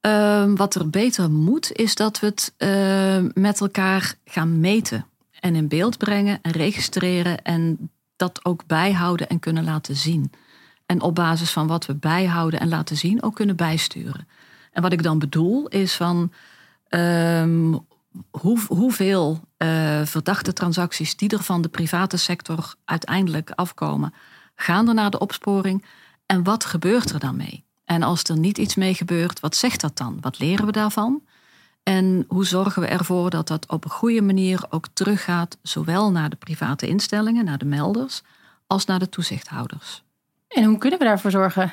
Uh, 0.07 0.45
wat 0.55 0.75
er 0.75 0.90
beter 0.90 1.31
moet, 1.31 1.73
is 1.73 1.95
dat 1.95 2.21
we 2.21 2.26
het 2.26 2.55
uh, 2.59 3.31
met 3.43 3.61
elkaar 3.61 4.14
gaan 4.25 4.61
meten 4.61 5.07
en 5.40 5.55
in 5.55 5.69
beeld 5.69 5.99
brengen 5.99 6.38
en 6.43 6.52
registreren 6.52 7.43
en 7.43 7.90
dat 8.16 8.44
ook 8.44 8.66
bijhouden 8.66 9.28
en 9.28 9.38
kunnen 9.38 9.64
laten 9.64 9.97
zien. 9.97 10.33
En 10.87 11.00
op 11.00 11.14
basis 11.14 11.50
van 11.50 11.66
wat 11.66 11.87
we 11.87 11.94
bijhouden 11.94 12.61
en 12.61 12.68
laten 12.68 12.97
zien 12.97 13.23
ook 13.23 13.35
kunnen 13.35 13.56
bijsturen. 13.56 14.28
En 14.73 14.83
wat 14.83 14.92
ik 14.92 15.02
dan 15.02 15.18
bedoel 15.18 15.68
is 15.68 15.94
van 15.94 16.33
um, 16.88 17.87
hoe, 18.30 18.61
hoeveel 18.68 19.40
uh, 19.59 20.00
verdachte 20.04 20.52
transacties 20.52 21.16
die 21.16 21.28
er 21.28 21.42
van 21.42 21.62
de 21.62 21.68
private 21.68 22.16
sector 22.16 22.75
uiteindelijk 22.85 23.50
afkomen, 23.50 24.14
gaan 24.54 24.88
er 24.88 24.94
naar 24.94 25.11
de 25.11 25.18
opsporing 25.18 25.85
en 26.26 26.42
wat 26.42 26.64
gebeurt 26.64 27.11
er 27.11 27.21
dan 27.21 27.37
mee? 27.37 27.64
En 27.85 28.02
als 28.02 28.23
er 28.23 28.38
niet 28.38 28.59
iets 28.59 28.75
mee 28.75 28.94
gebeurt, 28.94 29.40
wat 29.40 29.56
zegt 29.56 29.80
dat 29.80 29.97
dan? 29.97 30.18
Wat 30.21 30.38
leren 30.38 30.66
we 30.66 30.73
daarvan? 30.73 31.23
En 31.85 32.25
hoe 32.29 32.47
zorgen 32.47 32.83
we 32.83 32.88
ervoor 32.88 33.31
dat 33.31 33.49
dat 33.49 33.69
op 33.69 33.85
een 33.85 33.91
goede 33.91 34.23
manier 34.23 34.64
ook 34.71 34.87
teruggaat, 34.93 35.59
zowel 35.62 36.11
naar 36.11 36.31
de 36.31 36.37
private 36.37 36.87
instellingen, 36.87 37.45
naar 37.45 37.59
de 37.59 37.64
melders, 37.64 38.23
als 38.67 38.85
naar 38.85 38.99
de 38.99 39.09
toezichthouders? 39.09 40.03
En 40.49 40.64
hoe 40.64 40.79
kunnen 40.79 40.99
we 40.99 41.05
daarvoor 41.05 41.31
zorgen? 41.31 41.73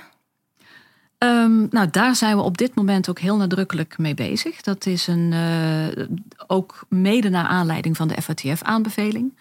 Um, 1.18 1.68
nou, 1.70 1.89
daar 1.89 2.15
zijn 2.15 2.36
we 2.36 2.41
op 2.41 2.58
dit 2.58 2.75
moment 2.75 3.10
ook 3.10 3.20
heel 3.20 3.38
nadrukkelijk 3.38 3.98
mee 3.98 4.13
bezig. 4.13 4.62
Dat 4.62 4.86
is 4.86 5.08
een, 5.08 5.32
uh, 5.32 6.06
ook 6.48 6.86
mede 6.89 7.30
naar 7.30 7.46
aanleiding 7.46 7.98
van 7.98 8.08
de 8.08 8.22
FATF-aanbeveling, 8.22 9.38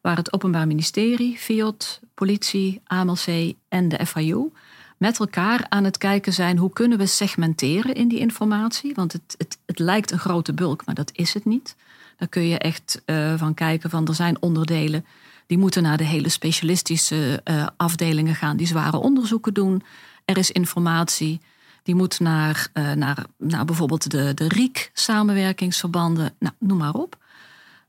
waar 0.00 0.16
het 0.16 0.32
Openbaar 0.32 0.66
Ministerie, 0.66 1.36
FIOD, 1.38 2.00
politie, 2.14 2.80
AMLC 2.84 3.54
en 3.68 3.88
de 3.88 4.06
FIU 4.06 4.50
met 4.96 5.18
elkaar 5.18 5.66
aan 5.68 5.84
het 5.84 5.98
kijken 5.98 6.32
zijn 6.32 6.58
hoe 6.58 6.72
kunnen 6.72 6.98
we 6.98 7.06
segmenteren 7.06 7.94
in 7.94 8.08
die 8.08 8.18
informatie. 8.18 8.94
Want 8.94 9.12
het, 9.12 9.34
het, 9.38 9.58
het 9.66 9.78
lijkt 9.78 10.10
een 10.10 10.18
grote 10.18 10.52
bulk, 10.52 10.86
maar 10.86 10.94
dat 10.94 11.10
is 11.14 11.34
het 11.34 11.44
niet. 11.44 11.76
Daar 12.16 12.28
kun 12.28 12.42
je 12.42 12.58
echt 12.58 13.02
uh, 13.06 13.34
van 13.36 13.54
kijken 13.54 13.90
van 13.90 14.06
er 14.06 14.14
zijn 14.14 14.42
onderdelen 14.42 15.04
die 15.46 15.58
moeten 15.58 15.82
naar 15.82 15.96
de 15.96 16.04
hele 16.04 16.28
specialistische 16.28 17.40
uh, 17.44 17.66
afdelingen 17.76 18.34
gaan 18.34 18.56
die 18.56 18.66
zware 18.66 18.96
onderzoeken 18.96 19.54
doen. 19.54 19.82
Er 20.24 20.38
is 20.38 20.50
informatie 20.50 21.40
Die 21.82 21.94
moet 21.94 22.20
naar, 22.20 22.68
uh, 22.74 22.92
naar, 22.92 23.26
naar 23.38 23.64
bijvoorbeeld 23.64 24.10
de, 24.10 24.34
de 24.34 24.48
RIEK-samenwerkingsverbanden, 24.48 26.34
nou, 26.38 26.54
noem 26.58 26.78
maar 26.78 26.94
op. 26.94 27.16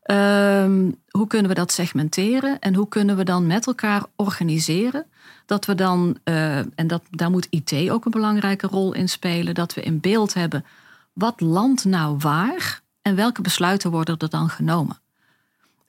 Ehm, 0.06 0.92
hoe 1.10 1.28
kunnen 1.28 1.50
we 1.50 1.56
dat 1.56 1.72
segmenteren 1.72 2.60
en 2.60 2.76
hoe 2.76 2.88
kunnen 2.88 3.18
we 3.18 3.24
dan 3.24 3.48
met 3.48 3.68
elkaar 3.68 4.04
organiseren 4.16 5.06
dat 5.46 5.66
we 5.66 5.76
dan, 5.76 6.18
uh, 6.24 6.58
en 6.58 6.88
dat, 6.88 7.02
daar 7.10 7.30
moet 7.30 7.48
IT 7.50 7.90
ook 7.90 8.06
een 8.06 8.12
belangrijke 8.12 8.68
rol 8.68 8.94
in 8.94 9.10
spelen, 9.10 9.54
dat 9.54 9.74
we 9.74 9.82
in 9.82 10.00
beeld 10.00 10.34
hebben 10.34 10.66
wat 11.14 11.42
landt 11.42 11.86
nou 11.86 12.18
waar 12.18 12.82
en 13.02 13.16
welke 13.16 13.42
besluiten 13.42 13.92
worden 13.92 14.18
er 14.18 14.30
dan 14.30 14.50
genomen. 14.50 15.00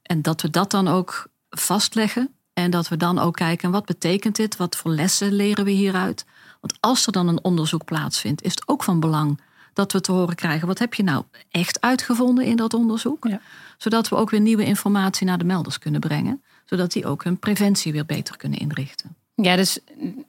En 0.02 0.22
dat 0.22 0.42
we 0.42 0.50
dat 0.50 0.70
dan 0.70 0.88
ook 0.88 1.28
vastleggen 1.50 2.34
en 2.52 2.70
dat 2.70 2.88
we 2.88 2.96
dan 2.96 3.18
ook 3.18 3.36
kijken 3.36 3.70
wat 3.70 3.84
betekent 3.84 4.36
dit, 4.36 4.56
wat 4.56 4.76
voor 4.76 4.90
lessen 4.90 5.32
leren 5.32 5.64
we 5.64 5.70
hieruit. 5.70 6.24
Want 6.60 6.76
als 6.80 7.06
er 7.06 7.12
dan 7.12 7.28
een 7.28 7.44
onderzoek 7.44 7.84
plaatsvindt, 7.84 8.42
is 8.42 8.50
het 8.50 8.68
ook 8.68 8.82
van 8.82 9.00
belang 9.00 9.40
dat 9.76 9.92
we 9.92 10.00
te 10.00 10.12
horen 10.12 10.34
krijgen 10.34 10.66
wat 10.66 10.78
heb 10.78 10.94
je 10.94 11.02
nou 11.02 11.24
echt 11.50 11.80
uitgevonden 11.80 12.44
in 12.44 12.56
dat 12.56 12.74
onderzoek. 12.74 13.26
Ja. 13.28 13.40
Zodat 13.78 14.08
we 14.08 14.16
ook 14.16 14.30
weer 14.30 14.40
nieuwe 14.40 14.64
informatie 14.64 15.26
naar 15.26 15.38
de 15.38 15.44
melders 15.44 15.78
kunnen 15.78 16.00
brengen, 16.00 16.42
zodat 16.64 16.92
die 16.92 17.06
ook 17.06 17.24
hun 17.24 17.38
preventie 17.38 17.92
weer 17.92 18.06
beter 18.06 18.36
kunnen 18.36 18.58
inrichten. 18.58 19.16
Ja, 19.34 19.56
dus 19.56 19.78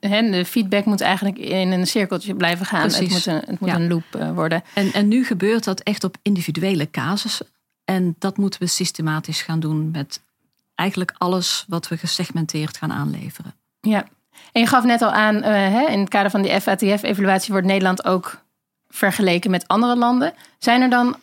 hè, 0.00 0.30
de 0.30 0.44
feedback 0.44 0.84
moet 0.84 1.00
eigenlijk 1.00 1.38
in 1.38 1.72
een 1.72 1.86
cirkeltje 1.86 2.34
blijven 2.34 2.66
gaan. 2.66 2.88
Precies. 2.88 3.00
Het 3.00 3.10
moet 3.10 3.26
een, 3.26 3.50
het 3.50 3.60
moet 3.60 3.70
een 3.70 3.88
loop 3.88 4.14
eh, 4.14 4.32
worden. 4.32 4.62
En, 4.74 4.92
en 4.92 5.08
nu 5.08 5.24
gebeurt 5.24 5.64
dat 5.64 5.80
echt 5.80 6.04
op 6.04 6.16
individuele 6.22 6.90
casussen. 6.90 7.46
En 7.84 8.14
dat 8.18 8.36
moeten 8.36 8.60
we 8.60 8.66
systematisch 8.66 9.42
gaan 9.42 9.60
doen 9.60 9.90
met 9.90 10.20
eigenlijk 10.74 11.14
alles 11.18 11.64
wat 11.68 11.88
we 11.88 11.96
gesegmenteerd 11.96 12.76
gaan 12.76 12.92
aanleveren. 12.92 13.54
Ja, 13.80 14.06
en 14.52 14.60
je 14.60 14.66
gaf 14.66 14.84
net 14.84 15.02
al 15.02 15.10
aan, 15.10 15.36
uh, 15.36 15.42
hè, 15.42 15.86
in 15.86 16.00
het 16.00 16.08
kader 16.08 16.30
van 16.30 16.42
die 16.42 16.60
FATF-evaluatie 16.60 17.52
wordt 17.52 17.66
Nederland 17.66 18.04
ook 18.04 18.46
vergeleken 18.88 19.50
met 19.50 19.68
andere 19.68 19.96
landen. 19.96 20.34
Zijn 20.58 20.82
er 20.82 20.90
dan 20.90 21.16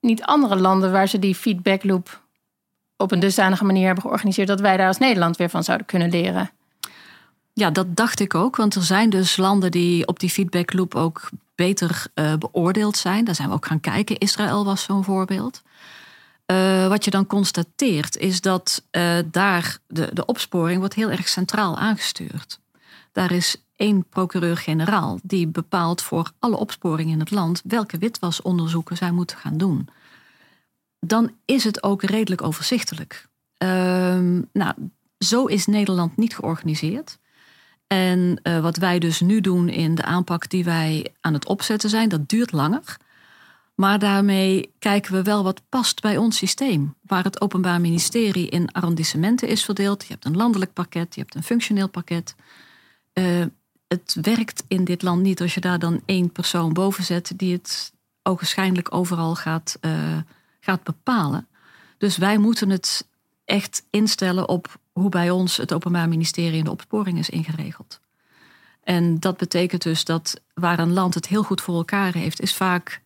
niet 0.00 0.22
andere 0.22 0.56
landen 0.56 0.92
waar 0.92 1.08
ze 1.08 1.18
die 1.18 1.34
feedback 1.34 1.84
loop 1.84 2.22
op 2.96 3.12
een 3.12 3.20
dusdanige 3.20 3.64
manier 3.64 3.84
hebben 3.84 4.02
georganiseerd 4.02 4.48
dat 4.48 4.60
wij 4.60 4.76
daar 4.76 4.86
als 4.86 4.98
Nederland 4.98 5.36
weer 5.36 5.50
van 5.50 5.64
zouden 5.64 5.86
kunnen 5.86 6.10
leren? 6.10 6.50
Ja, 7.52 7.70
dat 7.70 7.96
dacht 7.96 8.20
ik 8.20 8.34
ook. 8.34 8.56
Want 8.56 8.74
er 8.74 8.82
zijn 8.82 9.10
dus 9.10 9.36
landen 9.36 9.70
die 9.70 10.06
op 10.06 10.18
die 10.20 10.30
feedbackloop 10.30 10.94
ook 10.94 11.28
beter 11.54 12.04
uh, 12.14 12.34
beoordeeld 12.34 12.96
zijn. 12.96 13.24
Daar 13.24 13.34
zijn 13.34 13.48
we 13.48 13.54
ook 13.54 13.66
gaan 13.66 13.80
kijken. 13.80 14.18
Israël 14.18 14.64
was 14.64 14.82
zo'n 14.82 15.04
voorbeeld. 15.04 15.62
Uh, 16.46 16.88
wat 16.88 17.04
je 17.04 17.10
dan 17.10 17.26
constateert 17.26 18.16
is 18.16 18.40
dat 18.40 18.82
uh, 18.92 19.18
daar 19.26 19.78
de, 19.86 20.10
de 20.12 20.24
opsporing 20.24 20.78
wordt 20.78 20.94
heel 20.94 21.10
erg 21.10 21.28
centraal 21.28 21.78
aangestuurd. 21.78 22.60
Daar 23.12 23.32
is 23.32 23.56
één 23.80 24.04
procureur-generaal 24.08 25.18
die 25.22 25.46
bepaalt 25.46 26.02
voor 26.02 26.32
alle 26.38 26.56
opsporingen 26.56 27.12
in 27.12 27.20
het 27.20 27.30
land 27.30 27.62
welke 27.64 27.98
witwasonderzoeken 27.98 28.96
zij 28.96 29.10
moeten 29.10 29.36
gaan 29.36 29.56
doen. 29.56 29.88
Dan 30.98 31.30
is 31.44 31.64
het 31.64 31.82
ook 31.82 32.02
redelijk 32.02 32.42
overzichtelijk. 32.42 33.28
Uh, 33.62 33.68
nou, 34.52 34.74
zo 35.18 35.44
is 35.44 35.66
Nederland 35.66 36.16
niet 36.16 36.34
georganiseerd. 36.34 37.18
En 37.86 38.40
uh, 38.42 38.60
wat 38.60 38.76
wij 38.76 38.98
dus 38.98 39.20
nu 39.20 39.40
doen 39.40 39.68
in 39.68 39.94
de 39.94 40.02
aanpak 40.02 40.48
die 40.48 40.64
wij 40.64 41.14
aan 41.20 41.34
het 41.34 41.46
opzetten 41.46 41.90
zijn, 41.90 42.08
dat 42.08 42.28
duurt 42.28 42.52
langer. 42.52 42.96
Maar 43.74 43.98
daarmee 43.98 44.72
kijken 44.78 45.12
we 45.12 45.22
wel 45.22 45.42
wat 45.42 45.62
past 45.68 46.00
bij 46.00 46.16
ons 46.16 46.36
systeem. 46.36 46.94
Waar 47.02 47.24
het 47.24 47.40
Openbaar 47.40 47.80
Ministerie 47.80 48.48
in 48.48 48.72
arrondissementen 48.72 49.48
is 49.48 49.64
verdeeld. 49.64 50.02
Je 50.02 50.12
hebt 50.12 50.24
een 50.24 50.36
landelijk 50.36 50.72
pakket, 50.72 51.14
je 51.14 51.20
hebt 51.20 51.34
een 51.34 51.42
functioneel 51.42 51.88
pakket. 51.88 52.34
Uh, 53.14 53.44
het 53.92 54.16
werkt 54.22 54.64
in 54.68 54.84
dit 54.84 55.02
land 55.02 55.22
niet 55.22 55.40
als 55.40 55.54
je 55.54 55.60
daar 55.60 55.78
dan 55.78 56.02
één 56.04 56.32
persoon 56.32 56.72
boven 56.72 57.04
zet 57.04 57.32
die 57.36 57.52
het 57.52 57.92
ogenschijnlijk 58.22 58.94
overal 58.94 59.34
gaat, 59.34 59.78
uh, 59.80 60.16
gaat 60.60 60.82
bepalen. 60.82 61.48
Dus 61.98 62.16
wij 62.16 62.38
moeten 62.38 62.70
het 62.70 63.08
echt 63.44 63.84
instellen 63.90 64.48
op 64.48 64.80
hoe 64.92 65.08
bij 65.08 65.30
ons 65.30 65.56
het 65.56 65.72
Openbaar 65.72 66.08
Ministerie 66.08 66.58
in 66.58 66.64
de 66.64 66.70
opsporing 66.70 67.18
is 67.18 67.30
ingeregeld. 67.30 68.00
En 68.82 69.20
dat 69.20 69.36
betekent 69.36 69.82
dus 69.82 70.04
dat 70.04 70.40
waar 70.54 70.78
een 70.78 70.92
land 70.92 71.14
het 71.14 71.26
heel 71.26 71.42
goed 71.42 71.60
voor 71.60 71.74
elkaar 71.76 72.12
heeft, 72.12 72.40
is 72.40 72.54
vaak, 72.54 73.02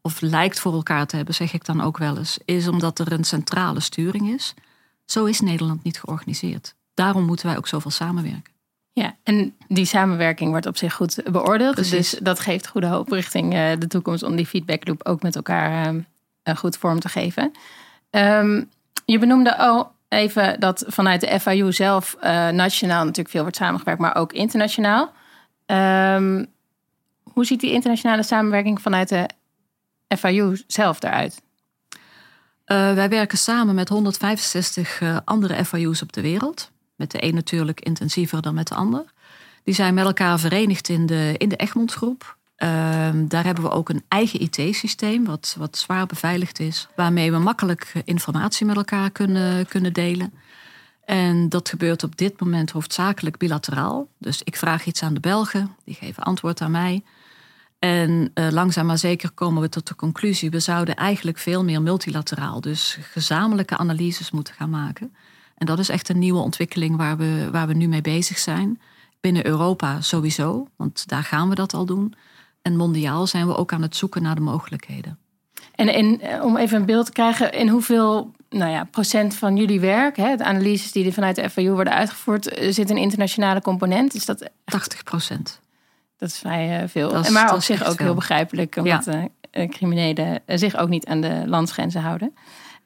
of 0.00 0.20
lijkt 0.20 0.60
voor 0.60 0.72
elkaar 0.72 1.06
te 1.06 1.16
hebben, 1.16 1.34
zeg 1.34 1.52
ik 1.52 1.64
dan 1.64 1.80
ook 1.80 1.98
wel 1.98 2.18
eens, 2.18 2.38
is 2.44 2.68
omdat 2.68 2.98
er 2.98 3.12
een 3.12 3.24
centrale 3.24 3.80
sturing 3.80 4.28
is. 4.28 4.54
Zo 5.04 5.24
is 5.24 5.40
Nederland 5.40 5.82
niet 5.82 6.00
georganiseerd. 6.00 6.74
Daarom 6.94 7.24
moeten 7.24 7.46
wij 7.46 7.56
ook 7.56 7.68
zoveel 7.68 7.90
samenwerken. 7.90 8.52
Ja, 8.92 9.16
en 9.22 9.56
die 9.68 9.84
samenwerking 9.84 10.50
wordt 10.50 10.66
op 10.66 10.76
zich 10.76 10.94
goed 10.94 11.22
beoordeeld. 11.24 11.74
Precies. 11.74 12.10
Dus 12.10 12.18
dat 12.22 12.40
geeft 12.40 12.68
goede 12.68 12.86
hoop 12.86 13.10
richting 13.10 13.54
eh, 13.54 13.70
de 13.78 13.86
toekomst 13.86 14.22
om 14.22 14.36
die 14.36 14.46
feedbackloop 14.46 15.06
ook 15.06 15.22
met 15.22 15.36
elkaar 15.36 15.94
uh, 15.94 16.56
goed 16.56 16.76
vorm 16.76 17.00
te 17.00 17.08
geven. 17.08 17.52
Um, 18.10 18.70
je 19.04 19.18
benoemde 19.18 19.56
al 19.56 19.92
even 20.08 20.60
dat 20.60 20.84
vanuit 20.86 21.20
de 21.20 21.40
FIU 21.40 21.72
zelf 21.72 22.16
uh, 22.16 22.48
nationaal 22.48 23.00
natuurlijk 23.00 23.30
veel 23.30 23.42
wordt 23.42 23.56
samengewerkt, 23.56 24.00
maar 24.00 24.16
ook 24.16 24.32
internationaal. 24.32 25.12
Um, 25.66 26.46
hoe 27.22 27.44
ziet 27.44 27.60
die 27.60 27.72
internationale 27.72 28.22
samenwerking 28.22 28.80
vanuit 28.80 29.08
de 29.08 29.28
FIU 30.16 30.62
zelf 30.66 31.02
eruit? 31.02 31.42
Uh, 32.66 32.94
wij 32.94 33.08
werken 33.08 33.38
samen 33.38 33.74
met 33.74 33.88
165 33.88 35.00
uh, 35.00 35.16
andere 35.24 35.64
FIU's 35.64 36.02
op 36.02 36.12
de 36.12 36.20
wereld. 36.20 36.71
Met 37.02 37.10
de 37.10 37.24
een 37.24 37.34
natuurlijk 37.34 37.80
intensiever 37.80 38.42
dan 38.42 38.54
met 38.54 38.68
de 38.68 38.74
ander. 38.74 39.04
Die 39.64 39.74
zijn 39.74 39.94
met 39.94 40.04
elkaar 40.04 40.38
verenigd 40.38 40.88
in 40.88 41.06
de, 41.06 41.34
in 41.38 41.48
de 41.48 41.56
Egmond 41.56 41.92
groep. 41.92 42.36
Ehm, 42.56 43.26
daar 43.28 43.44
hebben 43.44 43.64
we 43.64 43.70
ook 43.70 43.88
een 43.88 44.02
eigen 44.08 44.40
IT-systeem, 44.40 45.24
wat, 45.24 45.54
wat 45.58 45.78
zwaar 45.78 46.06
beveiligd 46.06 46.60
is, 46.60 46.88
waarmee 46.96 47.30
we 47.32 47.38
makkelijk 47.38 47.92
informatie 48.04 48.66
met 48.66 48.76
elkaar 48.76 49.10
kunnen, 49.10 49.66
kunnen 49.66 49.92
delen. 49.92 50.32
En 51.04 51.48
dat 51.48 51.68
gebeurt 51.68 52.02
op 52.02 52.16
dit 52.16 52.40
moment 52.40 52.70
hoofdzakelijk 52.70 53.36
bilateraal. 53.36 54.08
Dus 54.18 54.42
ik 54.42 54.56
vraag 54.56 54.84
iets 54.84 55.02
aan 55.02 55.14
de 55.14 55.20
Belgen, 55.20 55.76
die 55.84 55.94
geven 55.94 56.22
antwoord 56.22 56.60
aan 56.60 56.70
mij. 56.70 57.02
En 57.78 58.30
uh, 58.34 58.48
langzaam 58.50 58.86
maar 58.86 58.98
zeker 58.98 59.30
komen 59.30 59.62
we 59.62 59.68
tot 59.68 59.86
de 59.86 59.94
conclusie: 59.94 60.50
we 60.50 60.60
zouden 60.60 60.96
eigenlijk 60.96 61.38
veel 61.38 61.64
meer 61.64 61.82
multilateraal, 61.82 62.60
dus 62.60 62.98
gezamenlijke 63.00 63.76
analyses 63.76 64.30
moeten 64.30 64.54
gaan 64.54 64.70
maken. 64.70 65.14
En 65.62 65.68
dat 65.68 65.78
is 65.78 65.88
echt 65.88 66.08
een 66.08 66.18
nieuwe 66.18 66.40
ontwikkeling 66.40 66.96
waar 66.96 67.16
we, 67.16 67.48
waar 67.52 67.66
we 67.66 67.74
nu 67.74 67.88
mee 67.88 68.00
bezig 68.00 68.38
zijn. 68.38 68.80
Binnen 69.20 69.46
Europa 69.46 70.00
sowieso, 70.00 70.66
want 70.76 71.08
daar 71.08 71.22
gaan 71.22 71.48
we 71.48 71.54
dat 71.54 71.74
al 71.74 71.84
doen. 71.84 72.14
En 72.62 72.76
mondiaal 72.76 73.26
zijn 73.26 73.46
we 73.46 73.56
ook 73.56 73.72
aan 73.72 73.82
het 73.82 73.96
zoeken 73.96 74.22
naar 74.22 74.34
de 74.34 74.40
mogelijkheden. 74.40 75.18
En, 75.74 76.20
eh, 76.20 76.44
om 76.44 76.56
even 76.56 76.78
een 76.78 76.86
beeld 76.86 77.06
te 77.06 77.12
krijgen, 77.12 77.52
in 77.52 77.68
hoeveel 77.68 78.30
nou 78.50 78.70
ja, 78.70 78.84
procent 78.84 79.34
van 79.34 79.56
jullie 79.56 79.80
werk, 79.80 80.16
hè, 80.16 80.36
de 80.36 80.44
analyses 80.44 80.92
die 80.92 81.06
er 81.06 81.12
vanuit 81.12 81.36
de 81.36 81.50
FAU 81.50 81.70
worden 81.70 81.92
uitgevoerd, 81.92 82.48
eh, 82.48 82.72
zit 82.72 82.90
een 82.90 82.96
internationale 82.96 83.60
component? 83.60 84.14
Is 84.14 84.24
dat 84.24 84.50
80 84.64 85.02
procent. 85.02 85.60
Dat 86.16 86.28
is 86.28 86.38
vrij 86.38 86.80
eh, 86.80 86.88
veel. 86.88 87.14
Is, 87.14 87.28
maar 87.28 87.54
op 87.54 87.62
zich 87.62 87.84
ook 87.84 87.98
heel 87.98 88.14
begrijpelijk, 88.14 88.76
omdat 88.76 89.04
ja. 89.04 89.66
criminelen 89.66 90.42
zich 90.46 90.76
ook 90.76 90.88
niet 90.88 91.06
aan 91.06 91.20
de 91.20 91.42
landsgrenzen 91.46 92.00
houden. 92.00 92.34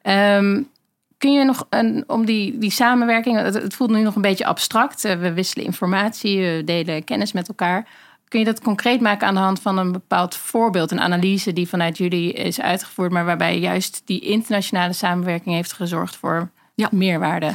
Um, 0.03 0.75
kun 1.19 1.33
je 1.33 1.45
nog 1.45 1.67
een, 1.71 2.05
om 2.07 2.27
die, 2.27 2.59
die 2.59 2.71
samenwerking, 2.71 3.39
het, 3.39 3.55
het, 3.55 3.75
voelt 3.75 3.91
nu 3.91 4.03
nog 4.03 4.15
een 4.15 4.23
beetje 4.23 4.47
abstract. 4.47 5.03
We 5.03 5.33
wisselen 5.33 5.65
informatie, 5.65 6.39
we 6.39 6.63
delen 6.65 7.05
kennis 7.05 7.33
met 7.33 7.49
elkaar. 7.49 7.89
Kun 8.29 8.39
je 8.39 8.45
dat 8.45 8.61
concreet 8.61 9.01
maken 9.01 9.27
aan 9.27 9.35
de 9.35 9.41
hand 9.41 9.61
van 9.61 9.79
een 9.79 9.93
bepaald 9.93 10.35
voorbeeld, 10.35 10.91
een 10.91 11.01
analyse 11.01 11.53
die 11.53 11.69
vanuit 11.69 11.99
jullie 11.99 12.33
is 12.33 12.61
uitgevoerd, 12.61 13.13
maar 13.13 13.25
waarbij 13.25 13.59
juist 13.59 14.03
die 14.05 14.21
internationale 14.21 14.93
samenwerking 14.93 15.55
heeft 15.55 15.73
gezorgd 15.73 16.17
voor 16.17 16.51
ja. 16.75 16.89
meerwaarde? 16.93 17.55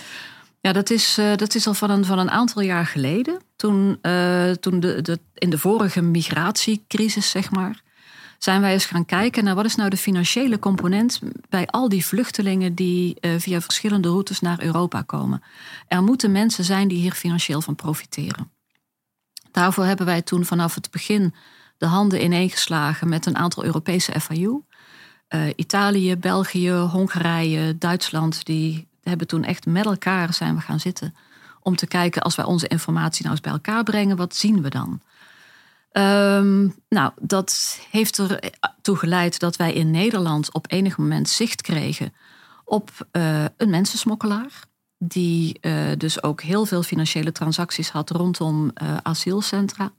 Ja, 0.61 0.71
dat 0.71 0.89
is, 0.89 1.17
uh, 1.19 1.35
dat 1.35 1.55
is 1.55 1.67
al 1.67 1.73
van 1.73 1.89
een, 1.89 2.05
van 2.05 2.19
een 2.19 2.31
aantal 2.31 2.61
jaar 2.61 2.85
geleden. 2.85 3.41
Toen, 3.55 3.99
uh, 4.01 4.51
toen 4.51 4.79
de, 4.79 5.01
de, 5.01 5.19
in 5.33 5.49
de 5.49 5.57
vorige 5.57 6.01
migratiecrisis, 6.01 7.29
zeg 7.29 7.51
maar, 7.51 7.81
zijn 8.43 8.61
wij 8.61 8.73
eens 8.73 8.85
gaan 8.85 9.05
kijken 9.05 9.43
naar 9.43 9.55
wat 9.55 9.65
is 9.65 9.75
nou 9.75 9.89
de 9.89 9.97
financiële 9.97 10.59
component 10.59 11.19
bij 11.49 11.67
al 11.67 11.89
die 11.89 12.05
vluchtelingen 12.05 12.75
die 12.75 13.17
uh, 13.21 13.31
via 13.37 13.61
verschillende 13.61 14.07
routes 14.07 14.39
naar 14.39 14.63
Europa 14.63 15.01
komen. 15.01 15.43
Er 15.87 16.03
moeten 16.03 16.31
mensen 16.31 16.63
zijn 16.63 16.87
die 16.87 16.97
hier 16.97 17.11
financieel 17.11 17.61
van 17.61 17.75
profiteren. 17.75 18.51
Daarvoor 19.51 19.85
hebben 19.85 20.05
wij 20.05 20.21
toen 20.21 20.45
vanaf 20.45 20.75
het 20.75 20.91
begin 20.91 21.33
de 21.77 21.85
handen 21.85 22.23
ineengeslagen 22.23 23.09
met 23.09 23.25
een 23.25 23.37
aantal 23.37 23.63
Europese 23.65 24.19
FIU. 24.19 24.61
Eh, 25.27 25.47
Italië, 25.55 26.15
België, 26.15 26.71
Hongarije, 26.71 27.77
Duitsland, 27.77 28.45
die 28.45 28.87
hebben 29.03 29.27
toen 29.27 29.43
echt 29.43 29.65
met 29.65 29.85
elkaar 29.85 30.33
zijn 30.33 30.55
we 30.55 30.61
gaan 30.61 30.79
zitten. 30.79 31.15
Om 31.59 31.75
te 31.75 31.87
kijken, 31.87 32.21
als 32.21 32.35
wij 32.35 32.45
onze 32.45 32.67
informatie 32.67 33.21
nou 33.21 33.35
eens 33.35 33.43
bij 33.43 33.53
elkaar 33.53 33.83
brengen, 33.83 34.17
wat 34.17 34.35
zien 34.35 34.61
we 34.61 34.69
dan? 34.69 35.01
Um, 35.93 36.75
nou, 36.89 37.11
dat 37.21 37.79
heeft 37.89 38.19
ertoe 38.59 38.95
geleid 38.95 39.39
dat 39.39 39.55
wij 39.55 39.73
in 39.73 39.91
Nederland 39.91 40.53
op 40.53 40.71
enig 40.71 40.97
moment 40.97 41.29
zicht 41.29 41.61
kregen 41.61 42.13
op 42.63 42.89
uh, 43.11 43.45
een 43.57 43.69
mensensmokkelaar 43.69 44.63
die 44.97 45.57
uh, 45.61 45.91
dus 45.97 46.23
ook 46.23 46.41
heel 46.41 46.65
veel 46.65 46.83
financiële 46.83 47.31
transacties 47.31 47.89
had 47.89 48.09
rondom 48.09 48.71
uh, 48.83 48.97
asielcentra. 49.03 49.91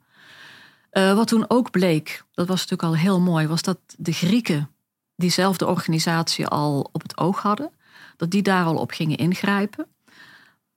Wat 0.90 1.28
toen 1.28 1.44
ook 1.48 1.70
bleek, 1.70 2.24
dat 2.34 2.46
was 2.46 2.60
natuurlijk 2.60 2.88
al 2.88 2.96
heel 2.96 3.20
mooi, 3.20 3.46
was 3.46 3.62
dat 3.62 3.78
de 3.98 4.12
Grieken 4.12 4.70
diezelfde 5.16 5.66
organisatie 5.66 6.46
al 6.46 6.88
op 6.92 7.02
het 7.02 7.16
oog 7.16 7.42
hadden. 7.42 7.70
Dat 8.16 8.30
die 8.30 8.42
daar 8.42 8.64
al 8.64 8.76
op 8.76 8.90
gingen 8.90 9.16
ingrijpen. 9.16 9.86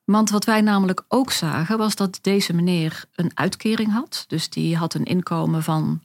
Want 0.06 0.30
wat 0.30 0.46
wij 0.46 0.62
namelijk 0.62 1.04
ook 1.08 1.32
zagen, 1.32 1.78
was 1.78 1.96
dat 1.96 2.20
deze 2.22 2.54
meneer 2.54 3.06
een 3.16 3.32
uitkering 3.34 3.92
had. 3.92 4.26
Dus 4.28 4.50
die 4.50 4.78
had 4.78 4.94
een 4.94 5.06
inkomen 5.06 5.64
van 5.64 6.02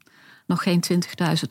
nog 0.47 0.63
geen 0.63 0.85
20.000 0.93 1.03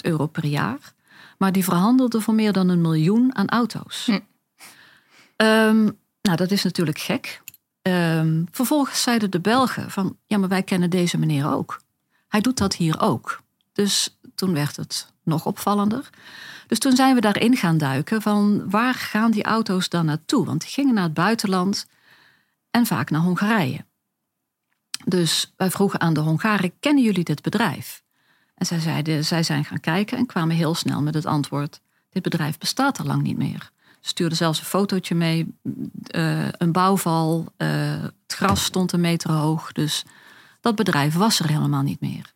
euro 0.01 0.27
per 0.27 0.45
jaar. 0.45 0.93
Maar 1.37 1.51
die 1.51 1.63
verhandelde 1.63 2.21
voor 2.21 2.33
meer 2.33 2.53
dan 2.53 2.69
een 2.69 2.81
miljoen 2.81 3.35
aan 3.35 3.49
auto's. 3.49 4.05
Hm. 4.05 4.19
Ehm, 5.35 5.83
nou, 6.21 6.37
dat 6.37 6.51
is 6.51 6.63
natuurlijk 6.63 6.99
gek. 6.99 7.41
Um, 7.81 8.47
vervolgens 8.51 9.01
zeiden 9.01 9.31
de 9.31 9.39
Belgen 9.39 9.91
van, 9.91 10.17
ja, 10.27 10.37
maar 10.37 10.49
wij 10.49 10.63
kennen 10.63 10.89
deze 10.89 11.17
meneer 11.17 11.51
ook. 11.51 11.81
Hij 12.27 12.41
doet 12.41 12.57
dat 12.57 12.75
hier 12.75 12.99
ook. 12.99 13.41
Dus 13.73 14.17
toen 14.35 14.53
werd 14.53 14.75
het 14.75 15.13
nog 15.23 15.45
opvallender. 15.45 16.09
Dus 16.67 16.79
toen 16.79 16.95
zijn 16.95 17.15
we 17.15 17.21
daarin 17.21 17.57
gaan 17.57 17.77
duiken 17.77 18.21
van 18.21 18.69
waar 18.69 18.93
gaan 18.93 19.31
die 19.31 19.43
auto's 19.43 19.89
dan 19.89 20.05
naartoe? 20.05 20.45
Want 20.45 20.61
die 20.61 20.69
gingen 20.69 20.93
naar 20.93 21.03
het 21.03 21.13
buitenland 21.13 21.87
en 22.71 22.85
vaak 22.85 23.09
naar 23.09 23.21
Hongarije. 23.21 23.85
Dus 25.05 25.53
wij 25.57 25.71
vroegen 25.71 25.99
aan 25.99 26.13
de 26.13 26.19
Hongaren, 26.19 26.79
kennen 26.79 27.03
jullie 27.03 27.23
dit 27.23 27.41
bedrijf? 27.41 28.03
En 28.55 28.65
zij, 28.65 28.79
zeiden, 28.79 29.25
zij 29.25 29.43
zijn 29.43 29.65
gaan 29.65 29.79
kijken 29.79 30.17
en 30.17 30.25
kwamen 30.25 30.55
heel 30.55 30.75
snel 30.75 31.01
met 31.01 31.13
het 31.13 31.25
antwoord, 31.25 31.81
dit 32.09 32.23
bedrijf 32.23 32.57
bestaat 32.57 32.99
al 32.99 33.05
lang 33.05 33.21
niet 33.21 33.37
meer. 33.37 33.71
Ze 33.99 34.09
stuurden 34.09 34.37
zelfs 34.37 34.59
een 34.59 34.65
fotootje 34.65 35.15
mee, 35.15 35.55
uh, 36.15 36.47
een 36.51 36.71
bouwval, 36.71 37.45
uh, 37.57 37.67
het 38.01 38.33
gras 38.35 38.63
stond 38.63 38.91
een 38.91 39.01
meter 39.01 39.31
hoog. 39.31 39.71
Dus 39.71 40.05
dat 40.61 40.75
bedrijf 40.75 41.13
was 41.13 41.39
er 41.39 41.47
helemaal 41.47 41.81
niet 41.81 42.01
meer. 42.01 42.33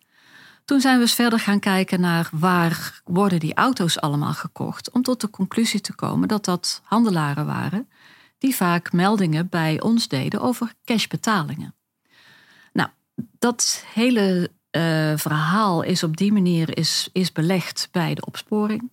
Toen 0.66 0.82
zijn 0.82 0.96
we 0.96 1.02
eens 1.02 1.13
verder 1.13 1.40
gaan 1.40 1.60
kijken 1.60 2.00
naar 2.00 2.30
waar 2.32 3.02
worden 3.04 3.40
die 3.40 3.54
auto's 3.54 4.00
allemaal 4.00 4.34
gekocht. 4.34 4.92
Om 4.92 5.02
tot 5.02 5.22
de 5.22 5.30
conclusie 5.30 5.82
te 5.82 5.94
komen 5.94 6.28
dat 6.28 6.46
dat 6.46 6.82
handelaren 6.84 7.46
waren 7.46 7.88
die 8.43 8.55
vaak 8.55 8.91
meldingen 8.91 9.50
bij 9.50 9.81
ons 9.81 10.07
deden 10.07 10.41
over 10.41 10.73
cashbetalingen. 10.85 11.75
Nou, 12.73 12.89
dat 13.39 13.85
hele 13.93 14.50
uh, 14.71 15.13
verhaal 15.15 15.81
is 15.81 16.03
op 16.03 16.17
die 16.17 16.33
manier 16.33 16.77
is, 16.77 17.09
is 17.13 17.31
belegd 17.31 17.88
bij 17.91 18.13
de 18.13 18.25
opsporing. 18.25 18.91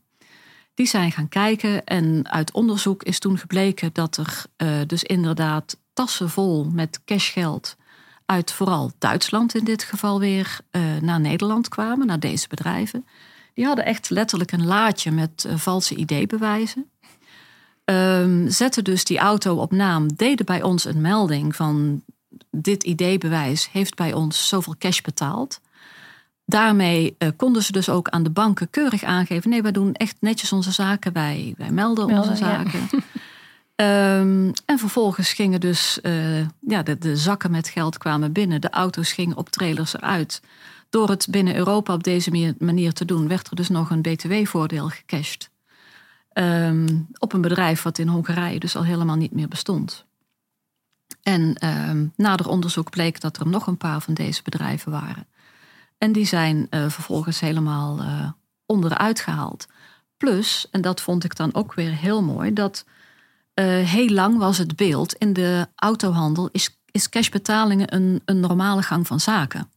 Die 0.75 0.87
zijn 0.87 1.13
gaan 1.13 1.29
kijken 1.29 1.85
en 1.85 2.31
uit 2.31 2.53
onderzoek 2.53 3.03
is 3.03 3.19
toen 3.19 3.39
gebleken 3.39 3.91
dat 3.93 4.17
er 4.17 4.45
uh, 4.57 4.81
dus 4.87 5.03
inderdaad 5.03 5.77
tassen 5.93 6.31
vol 6.31 6.65
met 6.65 7.05
cashgeld 7.05 7.77
uit 8.27 8.53
vooral 8.53 8.93
Duitsland 8.99 9.55
in 9.55 9.65
dit 9.65 9.83
geval 9.83 10.21
weer 10.21 10.59
uh, 10.71 10.97
naar 11.01 11.21
Nederland 11.21 11.69
kwamen, 11.69 12.07
naar 12.07 12.21
deze 12.21 12.49
bedrijven. 12.49 13.07
Die 13.55 13.67
hadden 13.67 13.85
echt 13.85 14.11
letterlijk 14.11 14.53
een 14.53 14.67
laadje 14.67 15.11
met 15.11 15.47
valse 15.55 15.95
ID-bewijzen. 15.95 16.90
Um, 17.91 18.51
zetten 18.51 18.85
dus 18.85 19.05
die 19.05 19.19
auto 19.19 19.57
op 19.57 19.73
naam, 19.73 20.17
deden 20.17 20.47
bij 20.47 20.63
ons 20.63 20.85
een 20.85 21.01
melding 21.01 21.57
van 21.57 22.03
dit 22.51 22.85
ID-bewijs 22.85 23.69
heeft 23.73 23.95
bij 23.95 24.13
ons 24.13 24.49
zoveel 24.49 24.75
cash 24.79 25.01
betaald. 25.01 25.61
Daarmee 26.45 27.17
uh, 27.19 27.29
konden 27.37 27.63
ze 27.63 27.73
dus 27.73 27.89
ook 27.89 28.09
aan 28.09 28.23
de 28.23 28.31
banken 28.31 28.71
keurig 28.71 29.03
aangeven: 29.03 29.51
nee, 29.51 29.63
wij 29.63 29.73
doen 29.73 29.95
echt 29.95 30.17
netjes 30.21 30.53
onze 30.53 30.73
zaken, 30.73 31.13
wij, 31.13 31.55
wij 31.57 31.71
melden, 31.71 32.19
onze 32.19 32.37
zaken. 32.37 32.81
Um, 33.75 34.53
en 34.73 34.79
vervolgens 34.79 35.33
gingen 35.33 35.61
dus 35.61 35.99
uh, 36.03 36.41
ja, 36.61 36.83
de, 36.83 36.99
de, 36.99 37.17
zakken 37.17 37.51
met 37.51 37.69
geld 37.69 37.99
kwamen 37.99 38.33
binnen, 38.33 38.61
de 38.61 38.71
auto's 38.71 39.13
gingen 39.13 39.37
op 39.37 39.49
trailers 39.49 39.95
eruit. 39.95 40.43
Door 40.91 41.09
het 41.09 41.27
binnen 41.31 41.57
Europa 41.57 41.95
op 41.95 42.05
deze 42.05 42.55
manier 42.59 42.93
te 42.93 43.05
doen, 43.05 43.29
werd 43.29 43.51
er 43.51 43.57
dus 43.57 43.69
nog 43.69 43.91
een 43.91 44.03
btw-voordeel 44.03 44.89
gecashed. 44.89 45.50
Um, 46.33 47.09
op 47.19 47.33
een 47.33 47.41
bedrijf 47.41 47.83
wat 47.83 47.99
in 47.99 48.09
Hongarije 48.09 48.59
dus 48.59 48.77
al 48.77 48.85
helemaal 48.85 49.17
niet 49.17 49.33
meer 49.33 49.49
bestond. 49.49 50.05
En 51.23 51.69
um, 51.69 52.13
nader 52.17 52.49
onderzoek 52.49 52.91
bleek 52.91 53.21
dat 53.21 53.37
er 53.37 53.49
nog 53.49 53.67
een 53.67 53.77
paar 53.77 54.01
van 54.01 54.15
deze 54.15 54.43
bedrijven 54.43 54.91
waren. 54.91 55.27
En 55.99 56.13
die 56.13 56.27
zijn 56.27 56.67
uh, 56.71 56.89
vervolgens 56.89 57.41
helemaal 57.41 58.01
uh, 58.01 58.31
onderuit 58.67 59.21
gehaald. 59.21 59.67
Plus, 60.17 60.69
en 60.71 60.81
dat 60.81 61.01
vond 61.01 61.25
ik 61.25 61.37
dan 61.37 61.55
ook 61.55 61.75
weer 61.75 61.93
heel 61.93 62.23
mooi, 62.23 62.53
dat 62.53 62.85
uh, 63.55 63.65
heel 63.65 64.09
lang 64.09 64.39
was 64.39 64.59
het 64.59 64.77
beeld 64.77 65.15
in 65.15 65.33
de 65.33 65.69
autohandel 65.77 66.49
is, 66.53 66.81
is 66.91 67.09
cashbetalingen 67.09 67.95
een, 67.95 68.23
een 68.25 68.41
normale 68.41 68.83
gang 68.83 69.07
van 69.07 69.21
zaken. 69.21 69.71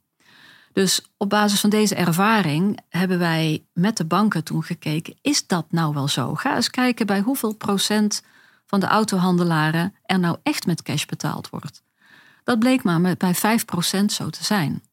Dus 0.74 1.12
op 1.18 1.30
basis 1.30 1.60
van 1.60 1.70
deze 1.70 1.96
ervaring 1.96 2.80
hebben 2.90 3.20
wij 3.20 3.66
met 3.74 3.98
de 3.98 4.06
banken 4.06 4.44
toen 4.44 4.64
gekeken, 4.64 5.16
is 5.22 5.48
dat 5.48 5.66
nou 5.70 5.94
wel 5.94 6.08
zo? 6.08 6.36
Ga 6.36 6.56
eens 6.56 6.70
kijken 6.70 7.06
bij 7.06 7.20
hoeveel 7.20 7.56
procent 7.56 8.24
van 8.66 8.80
de 8.80 8.86
autohandelaren 8.86 9.96
er 10.06 10.20
nou 10.20 10.38
echt 10.44 10.66
met 10.66 10.82
cash 10.82 11.06
betaald 11.06 11.50
wordt. 11.50 11.84
Dat 12.44 12.60
bleek 12.60 12.84
maar 12.84 13.16
bij 13.18 13.36
5% 13.36 14.06
zo 14.06 14.30
te 14.30 14.44
zijn. 14.44 14.84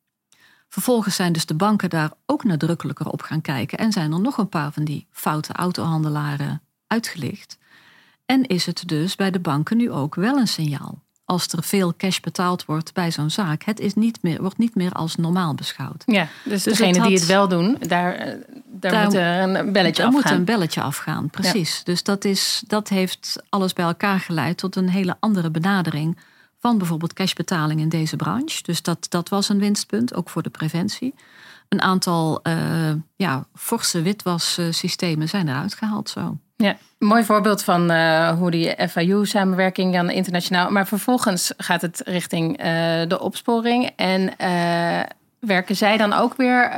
Vervolgens 0.69 1.15
zijn 1.15 1.33
dus 1.33 1.47
de 1.47 1.55
banken 1.55 1.91
daar 1.91 2.13
ook 2.27 2.45
nadrukkelijker 2.45 3.09
op 3.09 3.23
gaan 3.23 3.41
kijken 3.41 3.79
en 3.79 3.93
zijn 3.93 4.13
er 4.13 4.21
nog 4.21 4.39
een 4.39 4.49
paar 4.49 4.73
van 4.73 4.85
die 4.85 5.07
foute 5.11 5.53
autohandelaren 5.53 6.63
uitgelicht. 6.87 7.59
En 8.27 8.47
is 8.47 8.67
het 8.67 8.89
dus 8.89 9.17
bij 9.17 9.31
de 9.31 9.41
banken 9.41 9.77
nu 9.77 9.91
ook 9.91 10.15
wel 10.15 10.37
een 10.37 10.49
signaal? 10.49 11.03
Als 11.31 11.49
er 11.49 11.63
veel 11.63 11.95
cash 11.97 12.21
betaald 12.21 12.65
wordt 12.65 12.93
bij 12.93 13.11
zo'n 13.11 13.31
zaak, 13.31 13.63
het 13.63 13.81
is 13.81 13.95
niet 13.95 14.19
meer, 14.23 14.41
wordt 14.41 14.59
niet 14.59 14.75
meer 14.75 14.93
als 14.93 15.17
normaal 15.17 15.55
beschouwd. 15.55 16.03
Ja, 16.07 16.29
dus, 16.45 16.63
dus 16.63 16.79
degenen 16.79 17.03
die 17.03 17.17
het 17.17 17.27
wel 17.27 17.49
doen, 17.49 17.77
daar, 17.81 18.15
eh, 18.15 18.35
daar, 18.67 19.11
daar 19.11 19.49
moet 19.49 19.59
een 19.59 19.73
belletje 19.73 20.05
afgaan. 20.05 20.21
moet 20.23 20.31
een 20.31 20.45
belletje 20.45 20.83
afgaan, 20.83 21.31
precies. 21.31 21.85
Dus 21.85 22.03
dat, 22.03 22.25
is, 22.25 22.63
dat 22.67 22.89
heeft 22.89 23.43
alles 23.49 23.73
bij 23.73 23.85
elkaar 23.85 24.21
geleid 24.21 24.57
tot 24.57 24.77
een 24.77 24.89
hele 24.89 25.17
andere 25.21 25.51
benadering 25.51 26.19
van 26.59 26.79
bijvoorbeeld 26.79 27.13
cashbetaling 27.13 27.81
in 27.81 27.89
deze 27.89 28.17
branche. 28.17 28.63
Dus 28.63 28.83
dat, 28.83 29.07
dat 29.09 29.29
was 29.29 29.49
een 29.49 29.59
winstpunt, 29.59 30.15
ook 30.15 30.29
voor 30.29 30.43
de 30.43 30.51
preventie. 30.51 31.15
Een 31.69 31.83
aantal 31.83 32.41
uh, 32.43 32.93
ja, 33.17 33.47
forse 33.55 34.03
witwassystemen 34.03 35.29
zijn 35.29 35.49
eruit 35.49 35.75
gehaald 35.75 36.09
zo. 36.09 36.39
Ja, 36.61 36.77
mooi 36.99 37.25
voorbeeld 37.25 37.63
van 37.63 37.91
uh, 37.91 38.31
hoe 38.31 38.51
die 38.51 38.89
FIU-samenwerking 38.89 39.93
dan 39.93 40.11
internationaal. 40.11 40.71
Maar 40.71 40.87
vervolgens 40.87 41.53
gaat 41.57 41.83
het 41.83 42.03
richting 42.05 42.51
uh, 42.51 42.65
de 43.09 43.21
opsporing. 43.21 43.91
En 43.97 44.21
uh, 44.41 45.01
werken 45.39 45.77
zij 45.77 45.97
dan 45.97 46.13
ook 46.13 46.37
weer 46.37 46.73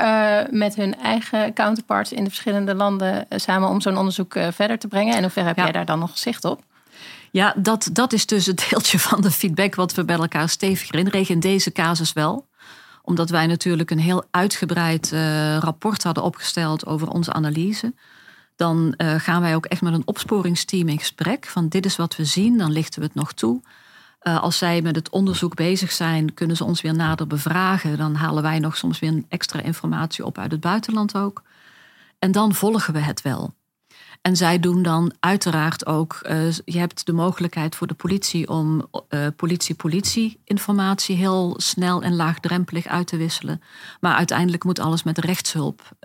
met 0.51 0.75
hun 0.75 0.99
eigen 0.99 1.53
counterparts 1.53 2.13
in 2.13 2.25
de 2.25 2.31
verschillende 2.31 2.75
landen 2.75 3.27
samen 3.31 3.69
om 3.69 3.81
zo'n 3.81 3.97
onderzoek 3.97 4.37
verder 4.51 4.79
te 4.79 4.89
brengen? 4.89 5.15
En 5.15 5.23
hoe 5.23 5.31
ver 5.31 5.45
heb 5.45 5.57
ja. 5.57 5.63
jij 5.63 5.73
daar 5.73 5.85
dan 5.85 5.99
nog 5.99 6.19
zicht 6.19 6.45
op? 6.45 6.63
Ja, 7.31 7.55
dat, 7.57 7.89
dat 7.93 8.13
is 8.13 8.27
dus 8.27 8.47
het 8.47 8.67
deeltje 8.71 8.99
van 8.99 9.21
de 9.21 9.31
feedback 9.31 9.75
wat 9.75 9.95
we 9.95 10.05
bij 10.05 10.17
elkaar 10.17 10.49
steviger 10.49 10.99
inregen. 10.99 11.35
In 11.35 11.41
deze 11.41 11.73
casus 11.73 12.13
wel 12.13 12.51
omdat 13.05 13.31
wij 13.31 13.47
natuurlijk 13.47 13.91
een 13.91 13.99
heel 13.99 14.25
uitgebreid 14.31 15.13
rapport 15.61 16.03
hadden 16.03 16.25
opgesteld 16.25 16.87
over 16.87 17.09
onze 17.09 17.33
analyse 17.33 17.95
dan 18.63 18.95
uh, 18.97 19.15
gaan 19.15 19.41
wij 19.41 19.55
ook 19.55 19.67
echt 19.67 19.83
met 19.83 19.93
een 19.93 20.07
opsporingsteam 20.07 20.89
in 20.89 20.99
gesprek. 20.99 21.47
Van 21.47 21.69
dit 21.69 21.85
is 21.85 21.97
wat 21.97 22.17
we 22.17 22.25
zien, 22.25 22.59
dan 22.59 22.73
lichten 22.73 23.01
we 23.01 23.07
het 23.07 23.15
nog 23.15 23.33
toe. 23.33 23.61
Uh, 24.23 24.43
als 24.43 24.59
zij 24.59 24.83
met 24.83 24.97
het 24.97 25.11
onderzoek 25.11 25.55
bezig 25.55 25.93
zijn, 25.93 26.35
kunnen 26.35 26.57
ze 26.57 26.65
ons 26.65 26.81
weer 26.81 26.95
nader 26.95 27.27
bevragen. 27.27 27.99
Dan 27.99 28.15
halen 28.15 28.43
wij 28.43 28.59
nog 28.59 28.77
soms 28.77 28.99
weer 28.99 29.23
extra 29.29 29.61
informatie 29.61 30.25
op 30.25 30.39
uit 30.39 30.51
het 30.51 30.61
buitenland 30.61 31.17
ook. 31.17 31.43
En 32.19 32.33
dan 32.33 32.55
volgen 32.55 32.93
we 32.93 32.99
het 32.99 33.23
wel. 33.23 33.55
En 34.21 34.37
zij 34.37 34.59
doen 34.59 34.83
dan 34.83 35.13
uiteraard 35.21 35.87
ook, 35.87 36.21
uh, 36.23 36.51
je 36.65 36.79
hebt 36.79 37.07
de 37.07 37.13
mogelijkheid 37.13 37.77
voor 37.77 37.87
de 37.87 37.95
politie 37.95 38.49
om 38.49 38.91
politie-politie 39.37 40.41
informatie 40.45 41.17
heel 41.17 41.55
snel 41.57 42.03
en 42.03 42.15
laagdrempelig 42.15 42.87
uit 42.87 43.07
te 43.07 43.17
wisselen. 43.17 43.63
Maar 44.01 44.15
uiteindelijk 44.15 44.65
moet 44.65 44.79
alles 44.79 45.03
met 45.03 45.19
rechtshulp 45.19 45.97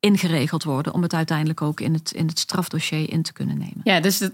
ingeregeld 0.00 0.64
worden 0.64 0.94
om 0.94 1.02
het 1.02 1.14
uiteindelijk 1.14 1.62
ook 1.62 1.80
in 1.80 1.94
het, 1.94 2.10
in 2.12 2.26
het 2.26 2.38
strafdossier 2.38 3.12
in 3.12 3.22
te 3.22 3.32
kunnen 3.32 3.58
nemen. 3.58 3.80
Ja, 3.84 4.00
dus 4.00 4.30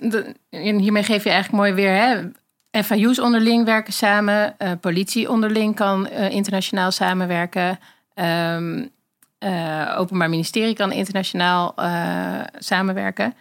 hiermee 0.51 1.03
geef 1.03 1.25
je 1.25 1.31
eigenlijk 1.31 1.63
mooi 1.63 1.73
weer. 1.73 1.95
Hè? 1.95 2.29
FIU's 2.83 3.21
onderling 3.21 3.65
werken 3.65 3.93
samen, 3.93 4.55
uh, 4.59 4.71
politie 4.81 5.31
onderling 5.31 5.77
kan 5.77 6.09
uh, 6.13 6.31
internationaal 6.31 6.91
samenwerken. 6.91 7.79
Um, 8.15 8.91
uh, 9.39 9.95
Openbaar 9.99 10.31
Ministerie 10.31 10.75
kan 10.75 10.93
internationaal 10.93 11.75
samenwerken. 12.59 13.35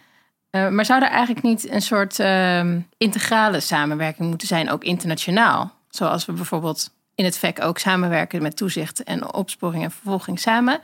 maar 0.50 0.84
zou 0.84 1.02
er 1.02 1.08
eigenlijk 1.08 1.46
niet 1.46 1.70
een 1.70 1.82
soort 1.82 2.20
ehm, 2.20 2.80
integrale 2.98 3.60
samenwerking 3.60 4.28
moeten 4.28 4.48
zijn, 4.48 4.70
ook 4.70 4.84
internationaal? 4.84 5.74
Zoals 5.88 6.24
we 6.24 6.32
bijvoorbeeld 6.32 6.90
in 7.14 7.24
het 7.24 7.38
VEC 7.38 7.64
ook 7.64 7.78
samenwerken 7.78 8.42
met 8.42 8.56
toezicht 8.56 9.04
en 9.04 9.34
opsporing 9.34 9.84
en 9.84 9.90
vervolging 9.90 10.40
samen 10.40 10.80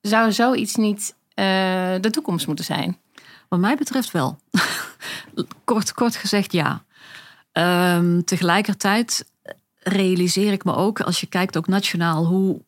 zou 0.00 0.32
zoiets 0.32 0.74
niet 0.74 1.14
uh, 1.34 1.44
de 2.00 2.10
toekomst 2.10 2.46
moeten 2.46 2.64
zijn? 2.64 2.98
Wat 3.48 3.60
mij 3.60 3.76
betreft 3.76 4.10
wel. 4.10 4.38
kort, 5.64 5.92
kort 5.92 6.16
gezegd 6.16 6.52
ja. 6.52 6.84
Um, 7.52 8.24
tegelijkertijd 8.24 9.24
realiseer 9.82 10.52
ik 10.52 10.64
me 10.64 10.74
ook, 10.74 11.00
als 11.00 11.20
je 11.20 11.26
kijkt 11.26 11.56
ook 11.56 11.66
nationaal, 11.66 12.26
hoe 12.26 12.60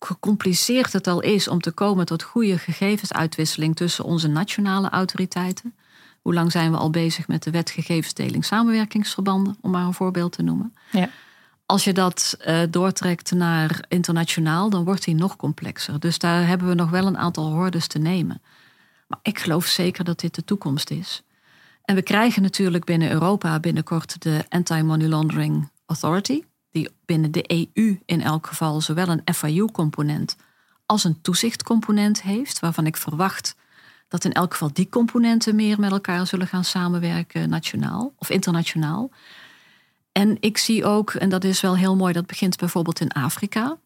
gecompliceerd 0.00 0.92
het 0.92 1.06
al 1.06 1.20
is 1.20 1.48
om 1.48 1.60
te 1.60 1.70
komen 1.70 2.06
tot 2.06 2.22
goede 2.22 2.58
gegevensuitwisseling 2.58 3.76
tussen 3.76 4.04
onze 4.04 4.28
nationale 4.28 4.88
autoriteiten. 4.88 5.74
Hoe 6.22 6.34
lang 6.34 6.52
zijn 6.52 6.70
we 6.70 6.76
al 6.76 6.90
bezig 6.90 7.28
met 7.28 7.42
de 7.42 7.50
wet 7.50 7.70
gegevensdeling 7.70 8.44
samenwerkingsverbanden, 8.44 9.56
om 9.60 9.70
maar 9.70 9.84
een 9.84 9.94
voorbeeld 9.94 10.32
te 10.32 10.42
noemen. 10.42 10.74
Ja. 10.92 11.08
Als 11.70 11.84
je 11.84 11.92
dat 11.92 12.36
uh, 12.46 12.60
doortrekt 12.70 13.32
naar 13.32 13.84
internationaal, 13.88 14.70
dan 14.70 14.84
wordt 14.84 15.04
die 15.04 15.14
nog 15.14 15.36
complexer. 15.36 16.00
Dus 16.00 16.18
daar 16.18 16.46
hebben 16.46 16.68
we 16.68 16.74
nog 16.74 16.90
wel 16.90 17.06
een 17.06 17.18
aantal 17.18 17.50
hordes 17.52 17.86
te 17.86 17.98
nemen. 17.98 18.42
Maar 19.06 19.18
ik 19.22 19.38
geloof 19.38 19.66
zeker 19.66 20.04
dat 20.04 20.20
dit 20.20 20.34
de 20.34 20.44
toekomst 20.44 20.90
is. 20.90 21.22
En 21.84 21.94
we 21.94 22.02
krijgen 22.02 22.42
natuurlijk 22.42 22.84
binnen 22.84 23.10
Europa 23.10 23.60
binnenkort 23.60 24.22
de 24.22 24.44
Anti-Money 24.48 25.08
Laundering 25.08 25.70
Authority, 25.86 26.42
die 26.70 26.90
binnen 27.04 27.32
de 27.32 27.44
EU 27.74 28.00
in 28.04 28.22
elk 28.22 28.46
geval 28.46 28.80
zowel 28.80 29.08
een 29.08 29.34
FIU-component 29.34 30.36
als 30.86 31.04
een 31.04 31.20
toezichtcomponent 31.20 32.22
heeft, 32.22 32.60
waarvan 32.60 32.86
ik 32.86 32.96
verwacht 32.96 33.54
dat 34.08 34.24
in 34.24 34.32
elk 34.32 34.52
geval 34.52 34.70
die 34.72 34.88
componenten 34.88 35.54
meer 35.54 35.80
met 35.80 35.90
elkaar 35.90 36.26
zullen 36.26 36.46
gaan 36.46 36.64
samenwerken, 36.64 37.48
nationaal 37.48 38.12
of 38.16 38.30
internationaal. 38.30 39.10
En 40.12 40.36
ik 40.40 40.58
zie 40.58 40.84
ook, 40.84 41.10
en 41.10 41.28
dat 41.28 41.44
is 41.44 41.60
wel 41.60 41.76
heel 41.76 41.96
mooi, 41.96 42.12
dat 42.12 42.26
begint 42.26 42.56
bijvoorbeeld 42.56 43.00
in 43.00 43.10
Afrika, 43.10 43.78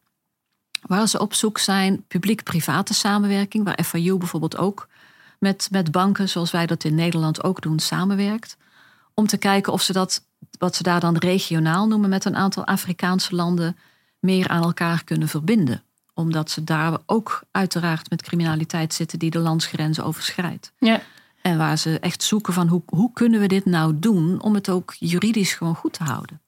waar 0.83 1.09
ze 1.09 1.21
op 1.21 1.35
zoek 1.35 1.59
zijn 1.59 2.05
publiek-private 2.07 2.95
samenwerking, 2.95 3.65
waar 3.65 3.85
FIU 3.85 4.17
bijvoorbeeld 4.17 4.57
ook 4.57 4.89
met, 5.39 5.69
met 5.71 5.91
banken, 5.91 6.29
zoals 6.29 6.51
wij 6.51 6.67
dat 6.67 6.85
in 6.85 6.95
Nederland 6.95 7.45
ook 7.45 7.63
doen, 7.63 7.79
samenwerkt. 7.79 8.57
Om 9.15 9.27
te 9.27 9.37
kijken 9.37 9.73
of 9.73 9.83
ze 9.83 9.93
dat, 9.93 10.25
wat 10.59 10.77
ze 10.77 10.83
daar 10.83 11.01
dan 11.01 11.17
regionaal 11.17 11.87
noemen, 11.87 12.11
met 12.11 12.25
een 12.25 12.37
aantal 12.37 12.65
Afrikaanse 12.67 13.35
landen 13.35 13.77
meer 14.19 14.49
aan 14.49 14.63
elkaar 14.63 15.05
kunnen 15.05 15.29
verbinden. 15.29 15.83
Omdat 16.15 16.51
ze 16.51 16.65
daar 16.65 16.99
ook 17.07 17.43
uiteraard 17.51 18.11
met 18.11 18.23
criminaliteit 18.23 18.95
zitten 18.95 19.19
die 19.19 19.31
de 19.31 19.39
landsgrenzen 19.39 20.05
overschrijdt. 20.05 20.73
Ja. 20.79 21.01
En 21.45 21.59
waar 21.59 21.79
ze 21.79 21.99
echt 21.99 22.23
zoeken 22.23 22.53
van 22.53 22.69
hoe, 22.69 22.83
hoe 22.87 23.13
kunnen 23.13 23.41
we 23.41 23.47
dit 23.47 23.65
nou 23.65 23.99
doen 23.99 24.43
om 24.43 24.55
het 24.55 24.71
ook 24.71 24.95
juridisch 24.99 25.53
gewoon 25.53 25.75
goed 25.75 25.93
te 25.93 26.05
houden. 26.05 26.41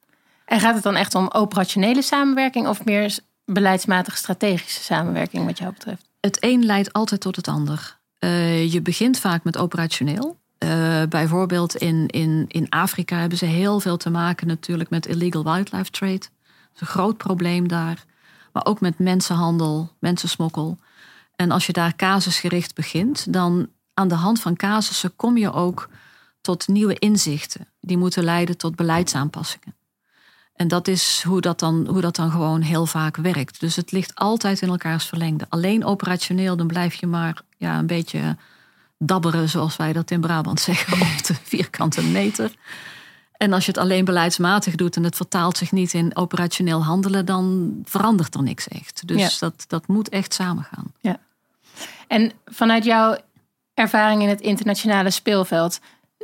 En 0.45 0.61
gaat 0.61 0.75
het 0.75 0.83
dan 0.83 0.97
echt 0.97 1.15
om 1.15 1.29
operationele 1.29 2.03
samenwerking 2.03 2.69
of 2.69 2.85
meer 2.85 3.19
beleidsmatig 3.45 4.17
strategische 4.17 4.83
samenwerking 4.83 5.45
wat 5.45 5.59
jou 5.59 5.73
betreft? 5.73 6.09
Het 6.21 6.37
een 6.41 6.65
leidt 6.65 6.93
altijd 6.93 7.21
tot 7.21 7.37
het 7.37 7.49
ander. 7.49 7.99
Uh, 8.21 8.73
je 8.73 8.81
begint 8.81 9.19
vaak 9.19 9.45
met 9.45 9.57
operationeel. 9.57 10.37
Uh, 10.65 11.03
bijvoorbeeld 11.09 11.77
in, 11.77 12.07
in, 12.07 12.45
in 12.49 12.69
Afrika 12.69 13.19
hebben 13.19 13.39
ze 13.39 13.45
heel 13.45 13.81
veel 13.81 13.97
te 13.97 14.11
maken 14.11 14.47
natuurlijk 14.47 14.91
met 14.91 15.07
illegal 15.07 15.45
wildlife 15.45 15.91
trade. 15.91 16.19
Dat 16.19 16.75
is 16.75 16.81
een 16.81 16.87
groot 16.87 17.17
probleem 17.17 17.69
daar. 17.69 18.05
Maar 18.53 18.67
ook 18.67 18.81
met 18.81 18.99
mensenhandel, 18.99 19.93
mensensmokkel. 19.99 20.79
En 21.37 21.51
als 21.51 21.67
je 21.67 21.73
daar 21.73 21.97
casusgericht 21.97 22.75
begint, 22.75 23.33
dan 23.33 23.69
aan 23.99 24.09
de 24.09 24.15
hand 24.15 24.41
van 24.41 24.57
casussen 24.57 25.17
kom 25.17 25.37
je 25.37 25.53
ook 25.53 25.89
tot 26.41 26.69
nieuwe 26.69 26.95
inzichten. 26.95 27.67
Die 27.81 27.97
moeten 27.97 28.25
leiden 28.25 28.57
tot 28.57 28.77
beleidsaanpassingen. 28.77 29.75
En 30.55 30.69
dat 30.69 30.89
is 30.89 31.23
hoe 31.27 31.41
dat, 31.41 31.59
dan, 31.59 31.87
hoe 31.89 32.01
dat 32.01 32.17
dan 32.17 32.31
gewoon 32.31 32.61
heel 32.61 32.87
vaak 32.87 33.17
werkt. 33.17 33.61
Dus 33.61 33.77
het 33.77 33.93
ligt 33.93 34.15
altijd 34.15 34.61
in 34.61 34.69
elkaars 34.69 35.05
verlengde. 35.05 35.47
Alleen 35.49 35.85
operationeel, 35.85 36.57
dan 36.57 36.67
blijf 36.67 36.95
je 36.95 37.07
maar 37.07 37.43
ja, 37.57 37.79
een 37.79 37.87
beetje 37.87 38.37
dabberen, 38.99 39.49
zoals 39.49 39.77
wij 39.77 39.93
dat 39.93 40.11
in 40.11 40.21
Brabant 40.21 40.61
zeggen, 40.61 40.93
op 41.17 41.27
de 41.27 41.35
vierkante 41.43 42.03
meter. 42.03 42.53
En 43.37 43.53
als 43.53 43.65
je 43.65 43.71
het 43.71 43.81
alleen 43.81 44.05
beleidsmatig 44.05 44.75
doet 44.75 44.97
en 44.97 45.05
het 45.05 45.17
vertaalt 45.17 45.57
zich 45.57 45.73
niet 45.73 45.93
in 45.93 46.17
operationeel 46.17 46.85
handelen, 46.85 47.27
dan 47.27 47.75
verandert 47.85 48.35
er 48.35 48.43
niks 48.43 48.69
echt. 48.69 49.09
Dus 49.09 49.39
dat, 49.39 49.65
dat 49.69 49.87
moet 49.87 50.09
echt 50.09 50.35
samengaan. 50.35 50.93
Ja. 51.01 51.19
En 52.09 52.33
vanuit 52.47 52.85
jouw 52.85 53.17
ervaring 53.77 54.23
in 54.23 54.29
het 54.29 54.41
internationale 54.41 55.11
speelveld, 55.11 55.81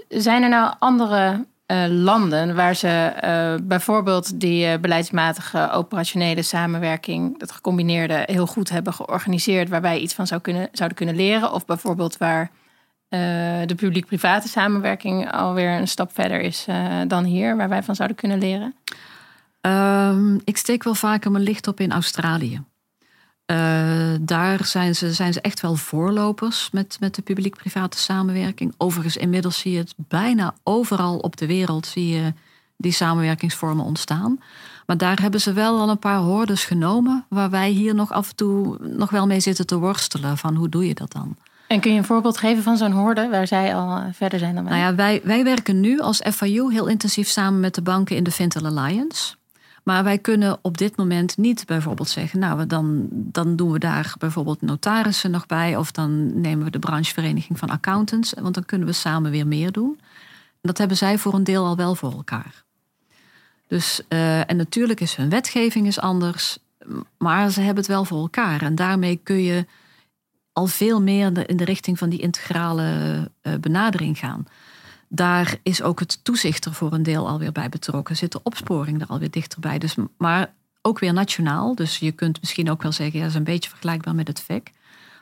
zijn 0.09 0.43
er 0.43 0.49
nou 0.49 0.75
andere 0.79 1.45
uh, 1.67 1.85
landen 1.89 2.55
waar 2.55 2.75
ze 2.75 3.13
uh, 3.25 3.67
bijvoorbeeld 3.67 4.41
die 4.41 4.67
uh, 4.67 4.79
beleidsmatige 4.81 5.71
operationele 5.71 6.43
samenwerking, 6.43 7.39
dat 7.39 7.53
gecombineerde, 7.53 8.23
heel 8.27 8.47
goed 8.47 8.71
hebben 8.71 8.93
georganiseerd, 8.93 9.69
waar 9.69 9.81
wij 9.81 9.99
iets 9.99 10.15
van 10.15 10.41
kunnen, 10.41 10.69
zouden 10.73 10.99
kunnen 10.99 11.17
leren? 11.17 11.53
Of 11.53 11.65
bijvoorbeeld 11.65 12.17
waar 12.17 12.51
de 13.67 13.75
publiek-private 13.77 14.49
samenwerking 14.49 15.33
alweer 15.33 15.71
een 15.71 15.89
stap 15.89 16.15
verder 16.15 16.41
is 16.41 16.67
dan 17.07 17.25
hier, 17.25 17.57
waar 17.57 17.69
wij 17.69 17.83
van 17.83 17.95
zouden 17.95 18.17
kunnen 18.17 18.39
leren? 18.39 18.75
Um, 19.61 20.41
ik 20.45 20.57
steek 20.57 20.83
wel 20.83 20.95
vaker 20.95 21.31
mijn 21.31 21.45
licht 21.45 21.69
op 21.69 21.81
in 21.81 21.93
Australië. 21.93 22.63
Uh, 23.47 23.57
daar 24.21 24.65
zijn 24.65 24.95
ze, 24.95 25.13
zijn 25.13 25.33
ze 25.33 25.41
echt 25.41 25.61
wel 25.61 25.77
voorlopers 25.77 26.69
met, 26.71 26.97
met 27.01 27.15
de 27.15 27.23
publiek-private 27.23 27.99
samenwerking. 27.99 28.75
Overigens, 28.77 29.17
inmiddels 29.17 29.59
zie 29.59 29.73
je 29.73 29.79
het 29.79 29.95
bijna 29.97 30.55
overal 30.63 31.19
op 31.19 31.37
de 31.37 31.47
wereld 31.47 31.87
zie 31.87 32.09
je 32.09 32.33
die 32.77 32.93
samenwerkingsvormen 32.93 33.85
ontstaan. 33.85 34.41
Maar 34.87 34.97
daar 34.97 35.21
hebben 35.21 35.41
ze 35.41 35.53
wel 35.53 35.81
al 35.81 35.89
een 35.89 35.99
paar 35.99 36.19
hordes 36.19 36.65
genomen, 36.65 37.25
waar 37.29 37.51
wij 37.51 37.71
hier 37.71 37.95
nog 37.95 38.13
af 38.13 38.29
en 38.29 38.37
toe 38.37 38.77
nog 38.81 39.11
wel 39.11 39.27
mee 39.27 39.41
zitten 39.41 39.67
te 39.67 39.79
worstelen. 39.79 40.39
Van 40.39 40.55
hoe 40.55 40.69
doe 40.69 40.87
je 40.87 40.95
dat 40.95 41.13
dan? 41.13 41.37
En 41.67 41.81
kun 41.81 41.93
je 41.93 41.99
een 41.99 42.05
voorbeeld 42.05 42.39
geven 42.39 42.63
van 42.63 42.77
zo'n 42.77 42.93
horde 42.93 43.29
waar 43.29 43.47
zij 43.47 43.75
al 43.75 43.97
eh, 43.97 44.05
verder 44.13 44.39
zijn 44.39 44.55
dan 44.55 44.65
wij? 44.65 44.73
Nou 44.73 44.85
ja, 44.85 44.95
wij, 44.95 45.21
wij 45.25 45.45
werken 45.45 45.81
nu 45.81 46.01
als 46.01 46.23
FIU 46.33 46.73
heel 46.73 46.87
intensief 46.87 47.29
samen 47.29 47.61
met 47.61 47.75
de 47.75 47.83
banken 47.83 48.17
in 48.17 48.25
de 48.25 48.31
Fintel 48.31 48.67
Alliance. 48.67 49.35
Maar 49.83 50.05
wij 50.05 50.19
kunnen 50.19 50.59
op 50.63 50.79
dit 50.79 50.97
moment 50.97 51.37
niet 51.37 51.67
bijvoorbeeld 51.67 52.09
zeggen, 52.09 52.39
nou 52.39 52.67
dan, 52.67 53.07
dan 53.11 53.57
doen 53.57 53.73
we 53.73 53.79
daar 53.79 54.15
bijvoorbeeld 54.19 54.63
notarissen 54.63 55.31
nog 55.31 55.47
bij 55.47 55.77
of 55.77 55.91
dan 55.93 56.41
nemen 56.41 56.65
we 56.65 56.71
de 56.71 56.79
branchevereniging 56.79 57.59
van 57.59 57.69
accountants, 57.69 58.35
want 58.41 58.55
dan 58.55 58.65
kunnen 58.65 58.87
we 58.87 58.93
samen 58.93 59.31
weer 59.31 59.47
meer 59.47 59.73
doen. 59.73 60.01
Dat 60.61 60.79
hebben 60.79 60.97
zij 60.97 61.19
voor 61.19 61.35
een 61.35 61.45
deel 61.45 61.67
al 61.67 61.77
wel 61.77 61.95
voor 61.95 62.13
elkaar. 62.13 62.65
Dus, 63.67 64.01
uh, 64.09 64.51
en 64.51 64.57
natuurlijk 64.57 65.01
is 65.01 65.15
hun 65.15 65.29
wetgeving 65.29 65.87
is 65.87 66.01
anders, 66.01 66.59
maar 67.19 67.51
ze 67.51 67.61
hebben 67.61 67.77
het 67.77 67.93
wel 67.93 68.05
voor 68.05 68.21
elkaar. 68.21 68.63
En 68.63 68.75
daarmee 68.75 69.21
kun 69.23 69.43
je 69.43 69.67
al 70.53 70.67
veel 70.67 71.03
meer 71.03 71.49
in 71.49 71.57
de 71.57 71.65
richting 71.65 71.99
van 71.99 72.09
die 72.09 72.21
integrale 72.21 72.83
uh, 73.43 73.55
benadering 73.61 74.19
gaan. 74.19 74.47
Daar 75.15 75.57
is 75.63 75.83
ook 75.83 76.01
het 76.01 76.25
toezicht 76.25 76.65
er 76.65 76.73
voor 76.73 76.93
een 76.93 77.03
deel 77.03 77.29
alweer 77.29 77.53
bij 77.53 77.69
betrokken. 77.69 78.17
Zit 78.17 78.33
de 78.33 78.43
opsporing 78.43 79.01
er 79.01 79.07
alweer 79.07 79.31
dichterbij. 79.31 79.79
Dus, 79.79 79.95
maar 80.17 80.53
ook 80.83 80.99
weer 80.99 81.13
nationaal. 81.13 81.75
Dus 81.75 81.99
je 81.99 82.13
kunt 82.13 82.41
misschien 82.41 82.71
ook 82.71 82.83
wel 82.83 82.93
zeggen, 82.93 83.17
ja, 83.17 83.21
dat 83.21 83.31
is 83.31 83.39
een 83.39 83.45
beetje 83.45 83.71
vergelijkbaar 83.71 84.15
met 84.15 84.29
het 84.29 84.41
VEC. 84.41 84.71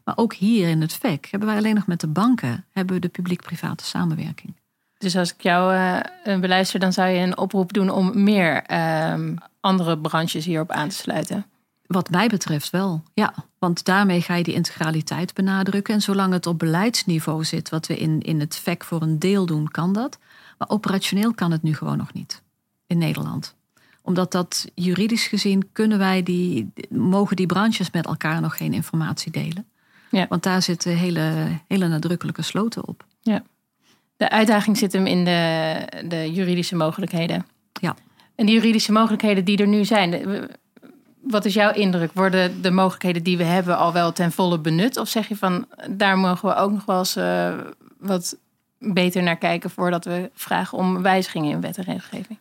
Maar 0.05 0.16
ook 0.16 0.35
hier 0.35 0.68
in 0.68 0.81
het 0.81 0.92
VEC 0.92 1.26
hebben 1.31 1.48
wij 1.48 1.59
alleen 1.59 1.74
nog 1.74 1.87
met 1.87 2.00
de 2.00 2.07
banken 2.07 2.64
hebben 2.72 2.94
we 2.94 3.00
de 3.00 3.09
publiek-private 3.09 3.85
samenwerking. 3.85 4.55
Dus 4.98 5.16
als 5.16 5.35
ik 5.35 5.40
jou 5.40 5.74
uh, 5.74 6.40
beluister, 6.40 6.81
dan 6.81 6.92
zou 6.92 7.09
je 7.09 7.22
een 7.22 7.38
oproep 7.38 7.72
doen 7.72 7.90
om 7.90 8.22
meer 8.22 8.70
uh, 8.70 9.14
andere 9.61 9.98
branches 9.98 10.44
hierop 10.44 10.70
aan 10.70 10.88
te 10.88 10.94
sluiten. 10.94 11.46
Wat 11.90 12.11
mij 12.11 12.29
betreft 12.29 12.70
wel, 12.70 13.03
ja. 13.14 13.35
Want 13.59 13.85
daarmee 13.85 14.20
ga 14.20 14.35
je 14.35 14.42
die 14.42 14.55
integraliteit 14.55 15.35
benadrukken. 15.35 15.94
En 15.94 16.00
zolang 16.00 16.33
het 16.33 16.46
op 16.46 16.59
beleidsniveau 16.59 17.44
zit, 17.44 17.68
wat 17.68 17.87
we 17.87 17.96
in, 17.96 18.20
in 18.20 18.40
het 18.40 18.57
VEC 18.57 18.85
voor 18.85 19.03
een 19.03 19.18
deel 19.18 19.46
doen, 19.46 19.68
kan 19.68 19.92
dat. 19.92 20.18
Maar 20.59 20.68
operationeel 20.68 21.35
kan 21.35 21.50
het 21.50 21.62
nu 21.62 21.74
gewoon 21.74 21.96
nog 21.96 22.12
niet 22.12 22.42
in 22.87 22.98
Nederland. 22.98 23.55
Omdat 24.03 24.33
dat 24.33 24.70
juridisch 24.74 25.26
gezien 25.26 25.68
kunnen 25.72 25.98
wij 25.98 26.22
die, 26.22 26.72
mogen 26.88 27.37
die 27.37 27.46
branches 27.46 27.90
met 27.90 28.07
elkaar 28.07 28.40
nog 28.40 28.57
geen 28.57 28.72
informatie 28.72 29.33
delen. 29.33 29.66
Ja. 30.11 30.26
Want 30.29 30.42
daar 30.42 30.62
zitten 30.62 30.96
hele, 30.96 31.48
hele 31.68 31.88
nadrukkelijke 31.88 32.42
sloten 32.42 32.88
op. 32.88 33.05
Ja. 33.20 33.42
De 34.16 34.31
uitdaging 34.31 34.79
zit 34.79 34.92
hem 34.92 35.07
in 35.07 35.24
de, 35.24 35.83
de 36.09 36.33
juridische 36.33 36.76
mogelijkheden. 36.76 37.46
Ja. 37.72 37.96
En 38.35 38.46
die 38.46 38.55
juridische 38.55 38.92
mogelijkheden 38.92 39.44
die 39.44 39.59
er 39.59 39.68
nu 39.68 39.85
zijn. 39.85 40.48
Wat 41.31 41.45
is 41.45 41.55
jouw 41.55 41.73
indruk? 41.73 42.11
Worden 42.14 42.62
de 42.62 42.71
mogelijkheden 42.71 43.23
die 43.23 43.37
we 43.37 43.45
hebben 43.45 43.77
al 43.77 43.93
wel 43.93 44.12
ten 44.12 44.33
volle 44.33 44.59
benut? 44.59 44.97
Of 44.97 45.09
zeg 45.09 45.29
je 45.29 45.37
van 45.37 45.66
daar 45.90 46.19
mogen 46.19 46.49
we 46.49 46.55
ook 46.55 46.73
nog 46.73 46.85
wel 46.85 46.99
eens 46.99 47.16
uh, 47.16 47.55
wat 47.99 48.37
beter 48.79 49.23
naar 49.23 49.37
kijken 49.37 49.71
voordat 49.71 50.05
we 50.05 50.31
vragen 50.35 50.79
om 50.79 51.03
wijzigingen 51.03 51.51
in 51.51 51.61
wet 51.61 51.79
en 51.79 51.85
regelgeving? 51.85 52.38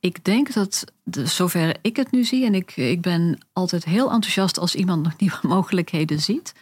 Ik 0.00 0.24
denk 0.24 0.52
dat, 0.52 0.84
zover 1.04 1.76
ik 1.80 1.96
het 1.96 2.10
nu 2.10 2.24
zie, 2.24 2.44
en 2.44 2.54
ik, 2.54 2.76
ik 2.76 3.00
ben 3.00 3.38
altijd 3.52 3.84
heel 3.84 4.10
enthousiast 4.10 4.58
als 4.58 4.74
iemand 4.74 5.02
nog 5.02 5.16
nieuwe 5.20 5.38
mogelijkheden 5.42 6.20
ziet. 6.20 6.54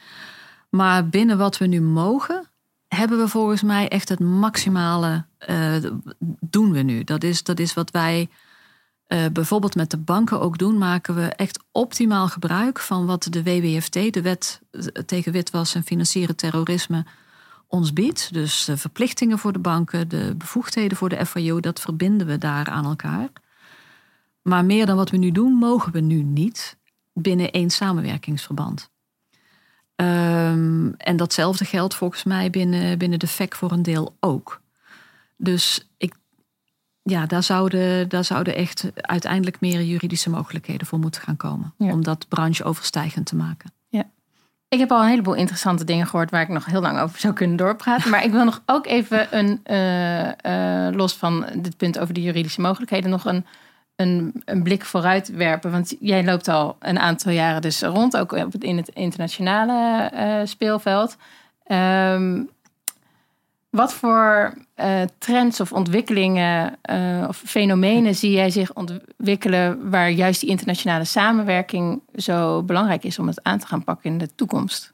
Maar 0.68 1.08
binnen 1.08 1.38
wat 1.38 1.58
we 1.58 1.66
nu 1.66 1.80
mogen, 1.80 2.48
hebben 2.88 3.18
we 3.18 3.28
volgens 3.28 3.62
mij 3.62 3.88
echt 3.88 4.08
het 4.08 4.20
maximale 4.20 5.24
uh, 5.48 5.74
doen 6.40 6.72
we 6.72 6.82
nu. 6.82 7.04
Dat 7.04 7.24
is, 7.24 7.42
dat 7.42 7.58
is 7.58 7.74
wat 7.74 7.90
wij 7.90 8.28
uh, 9.08 9.24
bijvoorbeeld 9.32 9.74
met 9.74 9.90
de 9.90 9.96
banken 9.96 10.40
ook 10.40 10.58
doen, 10.58 10.78
maken 10.78 11.14
we 11.14 11.26
echt 11.26 11.64
optimaal 11.72 12.28
gebruik 12.28 12.78
van 12.78 13.06
wat 13.06 13.26
de 13.30 13.42
WWFT, 13.42 14.12
de 14.12 14.22
wet 14.22 14.60
tegen 15.06 15.32
witwas 15.32 15.74
en 15.74 15.82
financieren 15.82 16.36
terrorisme, 16.36 17.04
ons 17.66 17.92
biedt. 17.92 18.32
Dus 18.32 18.64
de 18.64 18.76
verplichtingen 18.76 19.38
voor 19.38 19.52
de 19.52 19.58
banken, 19.58 20.08
de 20.08 20.34
bevoegdheden 20.38 20.96
voor 20.96 21.08
de 21.08 21.26
FIO, 21.26 21.60
dat 21.60 21.80
verbinden 21.80 22.26
we 22.26 22.38
daar 22.38 22.66
aan 22.66 22.84
elkaar. 22.84 23.28
Maar 24.42 24.64
meer 24.64 24.86
dan 24.86 24.96
wat 24.96 25.10
we 25.10 25.16
nu 25.16 25.32
doen, 25.32 25.52
mogen 25.52 25.92
we 25.92 26.00
nu 26.00 26.22
niet. 26.22 26.76
binnen 27.16 27.50
één 27.50 27.70
samenwerkingsverband. 27.70 28.90
Ehm, 29.96 30.92
en 30.96 31.16
datzelfde 31.16 31.64
geldt 31.64 31.94
volgens 31.94 32.24
mij 32.24 32.50
binnen, 32.50 32.98
binnen 32.98 33.18
de 33.18 33.26
FEC 33.26 33.54
voor 33.54 33.72
een 33.72 33.82
deel 33.82 34.16
ook. 34.20 34.60
Dus 35.36 35.88
ik, 35.96 36.14
ja, 37.04 37.26
daar, 37.26 37.42
zouden, 37.42 38.08
daar 38.08 38.24
zouden 38.24 38.54
echt 38.54 38.90
uiteindelijk 38.94 39.60
meer 39.60 39.82
juridische 39.82 40.30
mogelijkheden 40.30 40.86
voor 40.86 40.98
moeten 40.98 41.22
gaan 41.22 41.36
komen. 41.36 41.74
Om 41.78 42.02
dat 42.02 42.28
brancheoverstijgend 42.28 43.26
te 43.26 43.36
maken. 43.36 43.72
Ja. 43.88 44.04
Ik 44.68 44.78
heb 44.78 44.90
al 44.90 45.02
een 45.02 45.08
heleboel 45.08 45.34
interessante 45.34 45.84
dingen 45.84 46.06
gehoord 46.06 46.30
waar 46.30 46.42
ik 46.42 46.48
nog 46.48 46.64
heel 46.64 46.80
lang 46.80 47.00
over 47.00 47.18
zou 47.18 47.34
kunnen 47.34 47.56
doorpraten. 47.56 48.10
Maar 48.10 48.24
ik 48.24 48.32
wil 48.32 48.44
nog 48.44 48.62
ook 48.66 48.86
even 48.86 49.38
een, 49.38 49.60
uh, 49.66 50.88
uh, 50.88 50.96
los 50.96 51.14
van 51.14 51.46
dit 51.56 51.76
punt 51.76 51.98
over 51.98 52.14
de 52.14 52.22
juridische 52.22 52.60
mogelijkheden, 52.60 53.10
nog 53.10 53.24
een 53.24 53.46
een, 53.96 54.42
een 54.44 54.62
blik 54.62 54.84
vooruit 54.84 55.28
werpen. 55.28 55.70
Want 55.70 55.96
jij 56.00 56.24
loopt 56.24 56.48
al 56.48 56.76
een 56.80 56.98
aantal 56.98 57.32
jaren 57.32 57.62
dus 57.62 57.82
rond, 57.82 58.16
ook 58.16 58.32
in 58.58 58.76
het 58.76 58.88
internationale 58.88 60.10
uh, 60.14 60.40
speelveld. 60.44 61.16
Um, 61.66 62.48
wat 63.74 63.92
voor 63.92 64.54
uh, 64.76 65.02
trends 65.18 65.60
of 65.60 65.72
ontwikkelingen 65.72 66.78
uh, 66.90 67.24
of 67.28 67.42
fenomenen 67.46 68.14
zie 68.14 68.30
jij 68.30 68.50
zich 68.50 68.74
ontwikkelen 68.74 69.90
waar 69.90 70.10
juist 70.10 70.40
die 70.40 70.48
internationale 70.48 71.04
samenwerking 71.04 72.02
zo 72.14 72.62
belangrijk 72.62 73.04
is 73.04 73.18
om 73.18 73.26
het 73.26 73.42
aan 73.42 73.58
te 73.58 73.66
gaan 73.66 73.84
pakken 73.84 74.10
in 74.10 74.18
de 74.18 74.34
toekomst? 74.34 74.92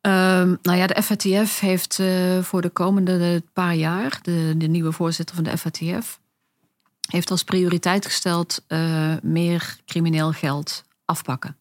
Um, 0.00 0.58
nou 0.62 0.78
ja, 0.78 0.86
de 0.86 1.02
FATF 1.02 1.60
heeft 1.60 1.98
uh, 1.98 2.38
voor 2.42 2.62
de 2.62 2.70
komende 2.70 3.42
paar 3.52 3.74
jaar, 3.74 4.18
de, 4.22 4.54
de 4.56 4.66
nieuwe 4.66 4.92
voorzitter 4.92 5.34
van 5.34 5.44
de 5.44 5.58
FATF, 5.58 6.20
heeft 7.10 7.30
als 7.30 7.44
prioriteit 7.44 8.04
gesteld 8.04 8.64
meer 9.22 9.76
crimineel 9.86 10.32
geld 10.32 10.84
afpakken. 11.04 11.56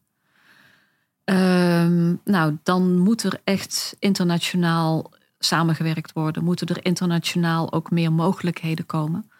Uh, 1.25 1.87
nou, 2.23 2.57
dan 2.63 2.97
moet 2.97 3.23
er 3.23 3.39
echt 3.43 3.95
internationaal 3.99 5.11
samengewerkt 5.45 6.13
worden. 6.13 6.43
Moeten 6.43 6.67
er 6.67 6.85
internationaal 6.85 7.73
ook 7.73 7.91
meer 7.91 8.11
mogelijkheden 8.11 8.85
komen. 8.85 9.31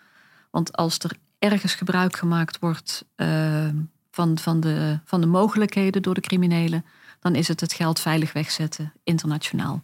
Want 0.51 0.75
als 0.75 0.97
er 0.99 1.11
ergens 1.39 1.75
gebruik 1.75 2.15
gemaakt 2.15 2.59
wordt 2.59 3.05
uh, 3.15 3.67
van, 4.11 4.37
van, 4.37 4.59
de, 4.59 4.99
van 5.05 5.21
de 5.21 5.27
mogelijkheden 5.27 6.01
door 6.01 6.13
de 6.13 6.21
criminelen, 6.21 6.85
dan 7.19 7.35
is 7.35 7.47
het 7.47 7.59
het 7.59 7.73
geld 7.73 7.99
veilig 7.99 8.33
wegzetten 8.33 8.93
internationaal. 9.03 9.83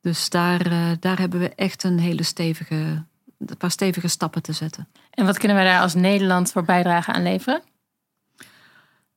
Dus 0.00 0.30
daar, 0.30 0.72
uh, 0.72 0.90
daar 1.00 1.18
hebben 1.18 1.40
we 1.40 1.54
echt 1.54 1.82
een 1.82 1.98
hele 1.98 2.22
stevige 2.22 3.04
een 3.46 3.56
paar 3.56 3.70
stevige 3.70 4.08
stappen 4.08 4.42
te 4.42 4.52
zetten. 4.52 4.88
En 5.10 5.26
wat 5.26 5.38
kunnen 5.38 5.56
wij 5.56 5.66
daar 5.66 5.80
als 5.80 5.94
Nederland 5.94 6.52
voor 6.52 6.64
bijdragen 6.64 7.14
aan 7.14 7.22
leveren? 7.22 7.62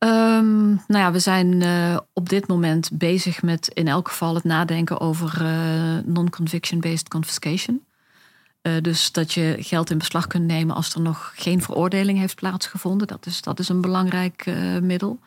Um, 0.06 0.82
nou 0.88 1.04
ja, 1.04 1.12
we 1.12 1.20
zijn 1.20 1.62
uh, 1.62 1.98
op 2.14 2.30
dit 2.30 2.48
moment 2.48 2.90
bezig 2.94 3.42
met 3.42 3.68
in 3.68 3.88
elk 3.88 4.08
geval 4.08 4.36
het 4.36 4.44
nadenken 4.44 5.00
over 5.00 5.42
uh, 5.42 5.98
non-conviction-based 6.06 7.08
confiscation. 7.08 7.86
Uh, 8.62 8.74
dus 8.82 9.12
dat 9.12 9.34
je 9.34 9.56
geld 9.60 9.90
in 9.90 9.98
beslag 9.98 10.28
kunt 10.28 10.46
nemen 10.46 10.76
als 10.76 10.94
er 10.94 11.02
nog 11.02 11.34
geen 11.36 11.62
veroordeling 11.62 12.20
heeft 12.20 12.36
plaatsgevonden. 12.36 13.08
Dat 13.08 13.26
is, 13.26 13.42
dat 13.42 13.60
is 13.60 13.70
een 13.70 13.82
belangrijk 13.82 14.46
middel. 14.82 15.20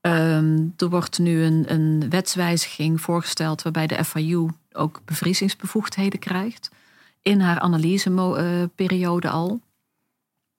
Um, 0.00 0.74
er 0.76 0.88
wordt 0.88 1.18
nu 1.18 1.42
een, 1.42 1.64
een 1.68 2.10
wetswijziging 2.10 3.00
voorgesteld 3.00 3.62
waarbij 3.62 3.86
de 3.86 4.04
FIU 4.04 4.48
ook 4.72 5.00
bevriezingsbevoegdheden 5.04 6.18
krijgt 6.18 6.70
in 7.22 7.40
haar 7.40 7.58
analyseperiode 7.58 9.28
al. 9.28 9.60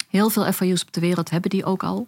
Heel 0.09 0.29
veel 0.29 0.53
FIU's 0.53 0.81
op 0.81 0.93
de 0.93 0.99
wereld 0.99 1.29
hebben 1.29 1.49
die 1.49 1.65
ook 1.65 1.83
al. 1.83 2.07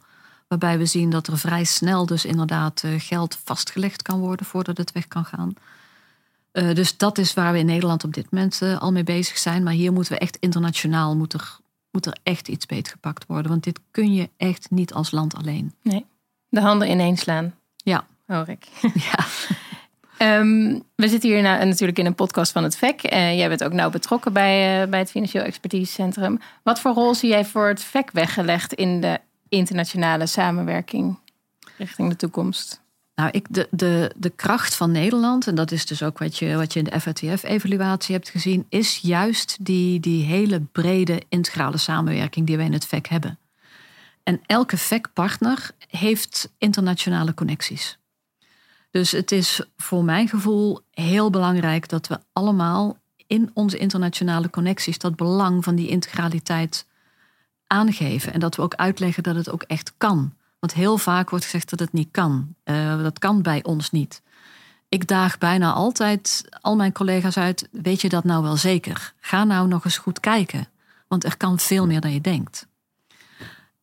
Waarbij 0.49 0.77
we 0.77 0.85
zien 0.85 1.09
dat 1.09 1.27
er 1.27 1.37
vrij 1.37 1.63
snel 1.63 2.05
dus 2.05 2.25
inderdaad 2.25 2.83
eh, 2.83 2.91
geld 2.97 3.37
vastgelegd 3.43 4.01
kan 4.01 4.19
worden 4.19 4.45
voordat 4.45 4.77
het 4.77 4.91
weg 4.91 5.07
kan 5.07 5.25
gaan. 5.25 5.53
Uh, 6.53 6.73
dus 6.75 6.97
dat 6.97 7.17
is 7.17 7.33
waar 7.33 7.51
we 7.53 7.59
in 7.59 7.65
Nederland 7.65 8.03
op 8.03 8.13
dit 8.13 8.31
moment 8.31 8.59
uh, 8.63 8.79
al 8.79 8.91
mee 8.91 9.03
bezig 9.03 9.37
zijn. 9.37 9.63
Maar 9.63 9.73
hier 9.73 9.93
moeten 9.93 10.13
we 10.13 10.19
echt 10.19 10.37
internationaal, 10.39 11.15
moet 11.15 11.33
er, 11.33 11.57
moet 11.91 12.05
er 12.05 12.17
echt 12.23 12.47
iets 12.47 12.65
beetgepakt 12.65 13.25
worden. 13.27 13.51
Want 13.51 13.63
dit 13.63 13.79
kun 13.91 14.13
je 14.13 14.29
echt 14.37 14.67
niet 14.69 14.93
als 14.93 15.11
land 15.11 15.35
alleen. 15.35 15.73
Nee, 15.81 16.05
de 16.49 16.61
handen 16.61 16.89
ineens 16.89 17.21
slaan. 17.21 17.55
Ja. 17.75 18.05
Hoor 18.25 18.49
ik. 18.49 18.67
Ja. 19.11 19.25
Um, 20.39 20.83
we 20.95 21.07
zitten 21.07 21.29
hier 21.29 21.41
natuurlijk 21.41 21.97
in 21.97 22.05
een 22.05 22.15
podcast 22.15 22.51
van 22.51 22.63
het 22.63 22.77
VEC. 22.77 23.13
Uh, 23.13 23.37
jij 23.37 23.47
bent 23.47 23.63
ook 23.63 23.73
nauw 23.73 23.89
betrokken 23.89 24.33
bij, 24.33 24.81
uh, 24.81 24.89
bij 24.89 24.99
het 24.99 25.11
Financieel 25.11 25.43
Expertisecentrum. 25.43 26.39
Wat 26.63 26.79
voor 26.79 26.93
rol 26.93 27.15
zie 27.15 27.29
jij 27.29 27.45
voor 27.45 27.67
het 27.67 27.83
VEC 27.83 28.11
weggelegd 28.11 28.73
in 28.73 29.01
de 29.01 29.19
internationale 29.49 30.25
samenwerking 30.25 31.19
richting 31.77 32.09
de 32.09 32.15
toekomst? 32.15 32.81
Nou, 33.15 33.31
ik, 33.31 33.45
de, 33.49 33.67
de, 33.71 34.11
de 34.15 34.29
kracht 34.29 34.75
van 34.75 34.91
Nederland, 34.91 35.47
en 35.47 35.55
dat 35.55 35.71
is 35.71 35.85
dus 35.85 36.03
ook 36.03 36.17
wat 36.17 36.37
je, 36.37 36.55
wat 36.55 36.73
je 36.73 36.79
in 36.79 36.85
de 36.85 37.01
FATF-evaluatie 37.01 38.15
hebt 38.15 38.29
gezien, 38.29 38.65
is 38.69 38.97
juist 38.97 39.65
die, 39.65 39.99
die 39.99 40.23
hele 40.23 40.59
brede 40.59 41.21
integrale 41.29 41.77
samenwerking 41.77 42.47
die 42.47 42.57
wij 42.57 42.65
in 42.65 42.73
het 42.73 42.85
VEC 42.85 43.07
hebben. 43.07 43.37
En 44.23 44.41
elke 44.45 44.77
VEC-partner 44.77 45.71
heeft 45.87 46.51
internationale 46.57 47.33
connecties. 47.33 47.97
Dus 48.91 49.11
het 49.11 49.31
is 49.31 49.61
voor 49.77 50.03
mijn 50.03 50.27
gevoel 50.27 50.79
heel 50.91 51.29
belangrijk 51.29 51.89
dat 51.89 52.07
we 52.07 52.19
allemaal 52.33 52.97
in 53.27 53.51
onze 53.53 53.77
internationale 53.77 54.49
connecties 54.49 54.97
dat 54.97 55.15
belang 55.15 55.63
van 55.63 55.75
die 55.75 55.87
integraliteit 55.87 56.85
aangeven. 57.69 58.33
En 58.33 58.39
dat 58.39 58.55
we 58.55 58.61
ook 58.61 58.75
uitleggen 58.75 59.23
dat 59.23 59.35
het 59.35 59.51
ook 59.51 59.63
echt 59.63 59.93
kan. 59.97 60.33
Want 60.59 60.73
heel 60.73 60.97
vaak 60.97 61.29
wordt 61.29 61.45
gezegd 61.45 61.69
dat 61.69 61.79
het 61.79 61.93
niet 61.93 62.07
kan. 62.11 62.55
Uh, 62.65 63.01
dat 63.01 63.19
kan 63.19 63.41
bij 63.41 63.63
ons 63.63 63.91
niet. 63.91 64.21
Ik 64.89 65.07
daag 65.07 65.37
bijna 65.37 65.71
altijd 65.71 66.49
al 66.61 66.75
mijn 66.75 66.91
collega's 66.91 67.37
uit: 67.37 67.67
weet 67.71 68.01
je 68.01 68.09
dat 68.09 68.23
nou 68.23 68.43
wel 68.43 68.57
zeker? 68.57 69.13
Ga 69.19 69.43
nou 69.43 69.67
nog 69.67 69.85
eens 69.85 69.97
goed 69.97 70.19
kijken. 70.19 70.67
Want 71.07 71.23
er 71.23 71.37
kan 71.37 71.59
veel 71.59 71.85
meer 71.85 72.01
dan 72.01 72.13
je 72.13 72.21
denkt. 72.21 72.67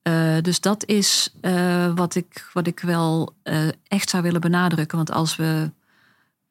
Uh, 0.03 0.37
dus 0.42 0.61
dat 0.61 0.85
is 0.85 1.35
uh, 1.42 1.92
wat, 1.94 2.14
ik, 2.14 2.51
wat 2.53 2.66
ik 2.66 2.81
wel 2.81 3.35
echt 3.88 4.11
zou 4.11 4.22
willen 4.22 4.40
benadrukken. 4.40 4.96
Want 4.96 5.12
als 5.12 5.37
we 5.37 5.70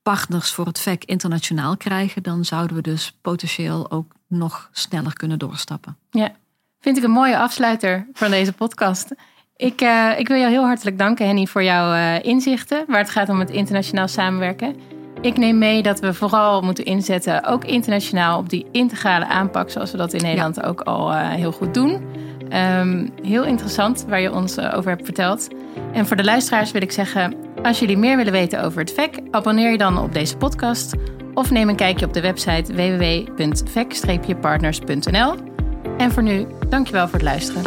partners 0.02 0.52
voor 0.52 0.66
het 0.66 0.80
VEC 0.80 1.04
internationaal 1.04 1.78
krijgen, 1.78 2.24
dan 2.24 2.46
zouden 2.46 2.76
we 2.76 2.82
dus 2.82 3.18
potentieel 3.22 3.92
ook 3.92 4.14
nog 4.28 4.70
sneller 4.72 5.14
kunnen 5.14 5.40
doorstappen. 5.40 5.98
Ja, 6.10 6.36
vind 6.86 6.98
ik 6.98 7.04
een 7.04 7.12
mooie 7.12 7.38
afsluiter 7.38 8.08
van 8.14 8.32
deze 8.32 8.54
podcast. 8.54 9.16
Ik, 9.56 9.82
ik 10.18 10.28
wil 10.28 10.38
jou 10.38 10.52
heel 10.52 10.66
hartelijk 10.66 10.98
danken, 10.98 11.26
Henny, 11.26 11.46
voor 11.46 11.64
jouw 11.64 12.20
inzichten 12.22 12.84
waar 12.88 13.00
het 13.00 13.10
gaat 13.10 13.30
om 13.30 13.40
het 13.40 13.50
internationaal 13.50 14.08
samenwerken. 14.08 14.76
Ik 15.22 15.38
neem 15.38 15.58
mee 15.58 15.84
dat 15.84 16.00
we 16.00 16.14
vooral 16.14 16.62
moeten 16.62 16.86
inzetten, 16.86 17.44
ook 17.44 17.64
internationaal, 17.64 18.40
op 18.40 18.50
die 18.50 18.66
integrale 18.72 19.26
aanpak, 19.26 19.70
zoals 19.70 19.92
we 19.92 19.98
dat 19.98 20.14
in 20.14 20.22
Nederland 20.22 20.64
ook 20.64 20.82
al 20.82 21.14
heel 21.14 21.52
goed 21.52 21.74
doen. 21.74 22.02
Um, 22.54 23.12
heel 23.22 23.44
interessant 23.44 24.06
waar 24.08 24.22
je 24.22 24.34
ons 24.34 24.60
over 24.60 24.90
hebt 24.90 25.06
verteld. 25.06 25.48
En 25.94 26.08
voor 26.08 26.18
de 26.18 26.24
luisteraars 26.24 26.72
wil 26.72 26.82
ik 26.82 26.92
zeggen: 26.92 27.36
als 27.64 27.80
jullie 27.80 27.98
meer 27.98 28.18
willen 28.18 28.34
weten 28.34 28.64
over 28.64 28.80
het 28.80 28.94
VEC, 28.94 29.20
abonneer 29.32 29.72
je 29.72 29.78
dan 29.78 29.98
op 29.98 30.14
deze 30.14 30.38
podcast 30.38 30.94
of 31.34 31.52
neem 31.52 31.70
een 31.70 31.76
kijkje 31.76 32.06
op 32.06 32.14
de 32.14 32.22
website 32.22 32.74
www.vec-partners.nl. 32.74 35.55
En 35.98 36.12
voor 36.12 36.24
nu, 36.24 36.46
dankjewel 36.70 37.04
voor 37.06 37.14
het 37.14 37.22
luisteren. 37.22 37.64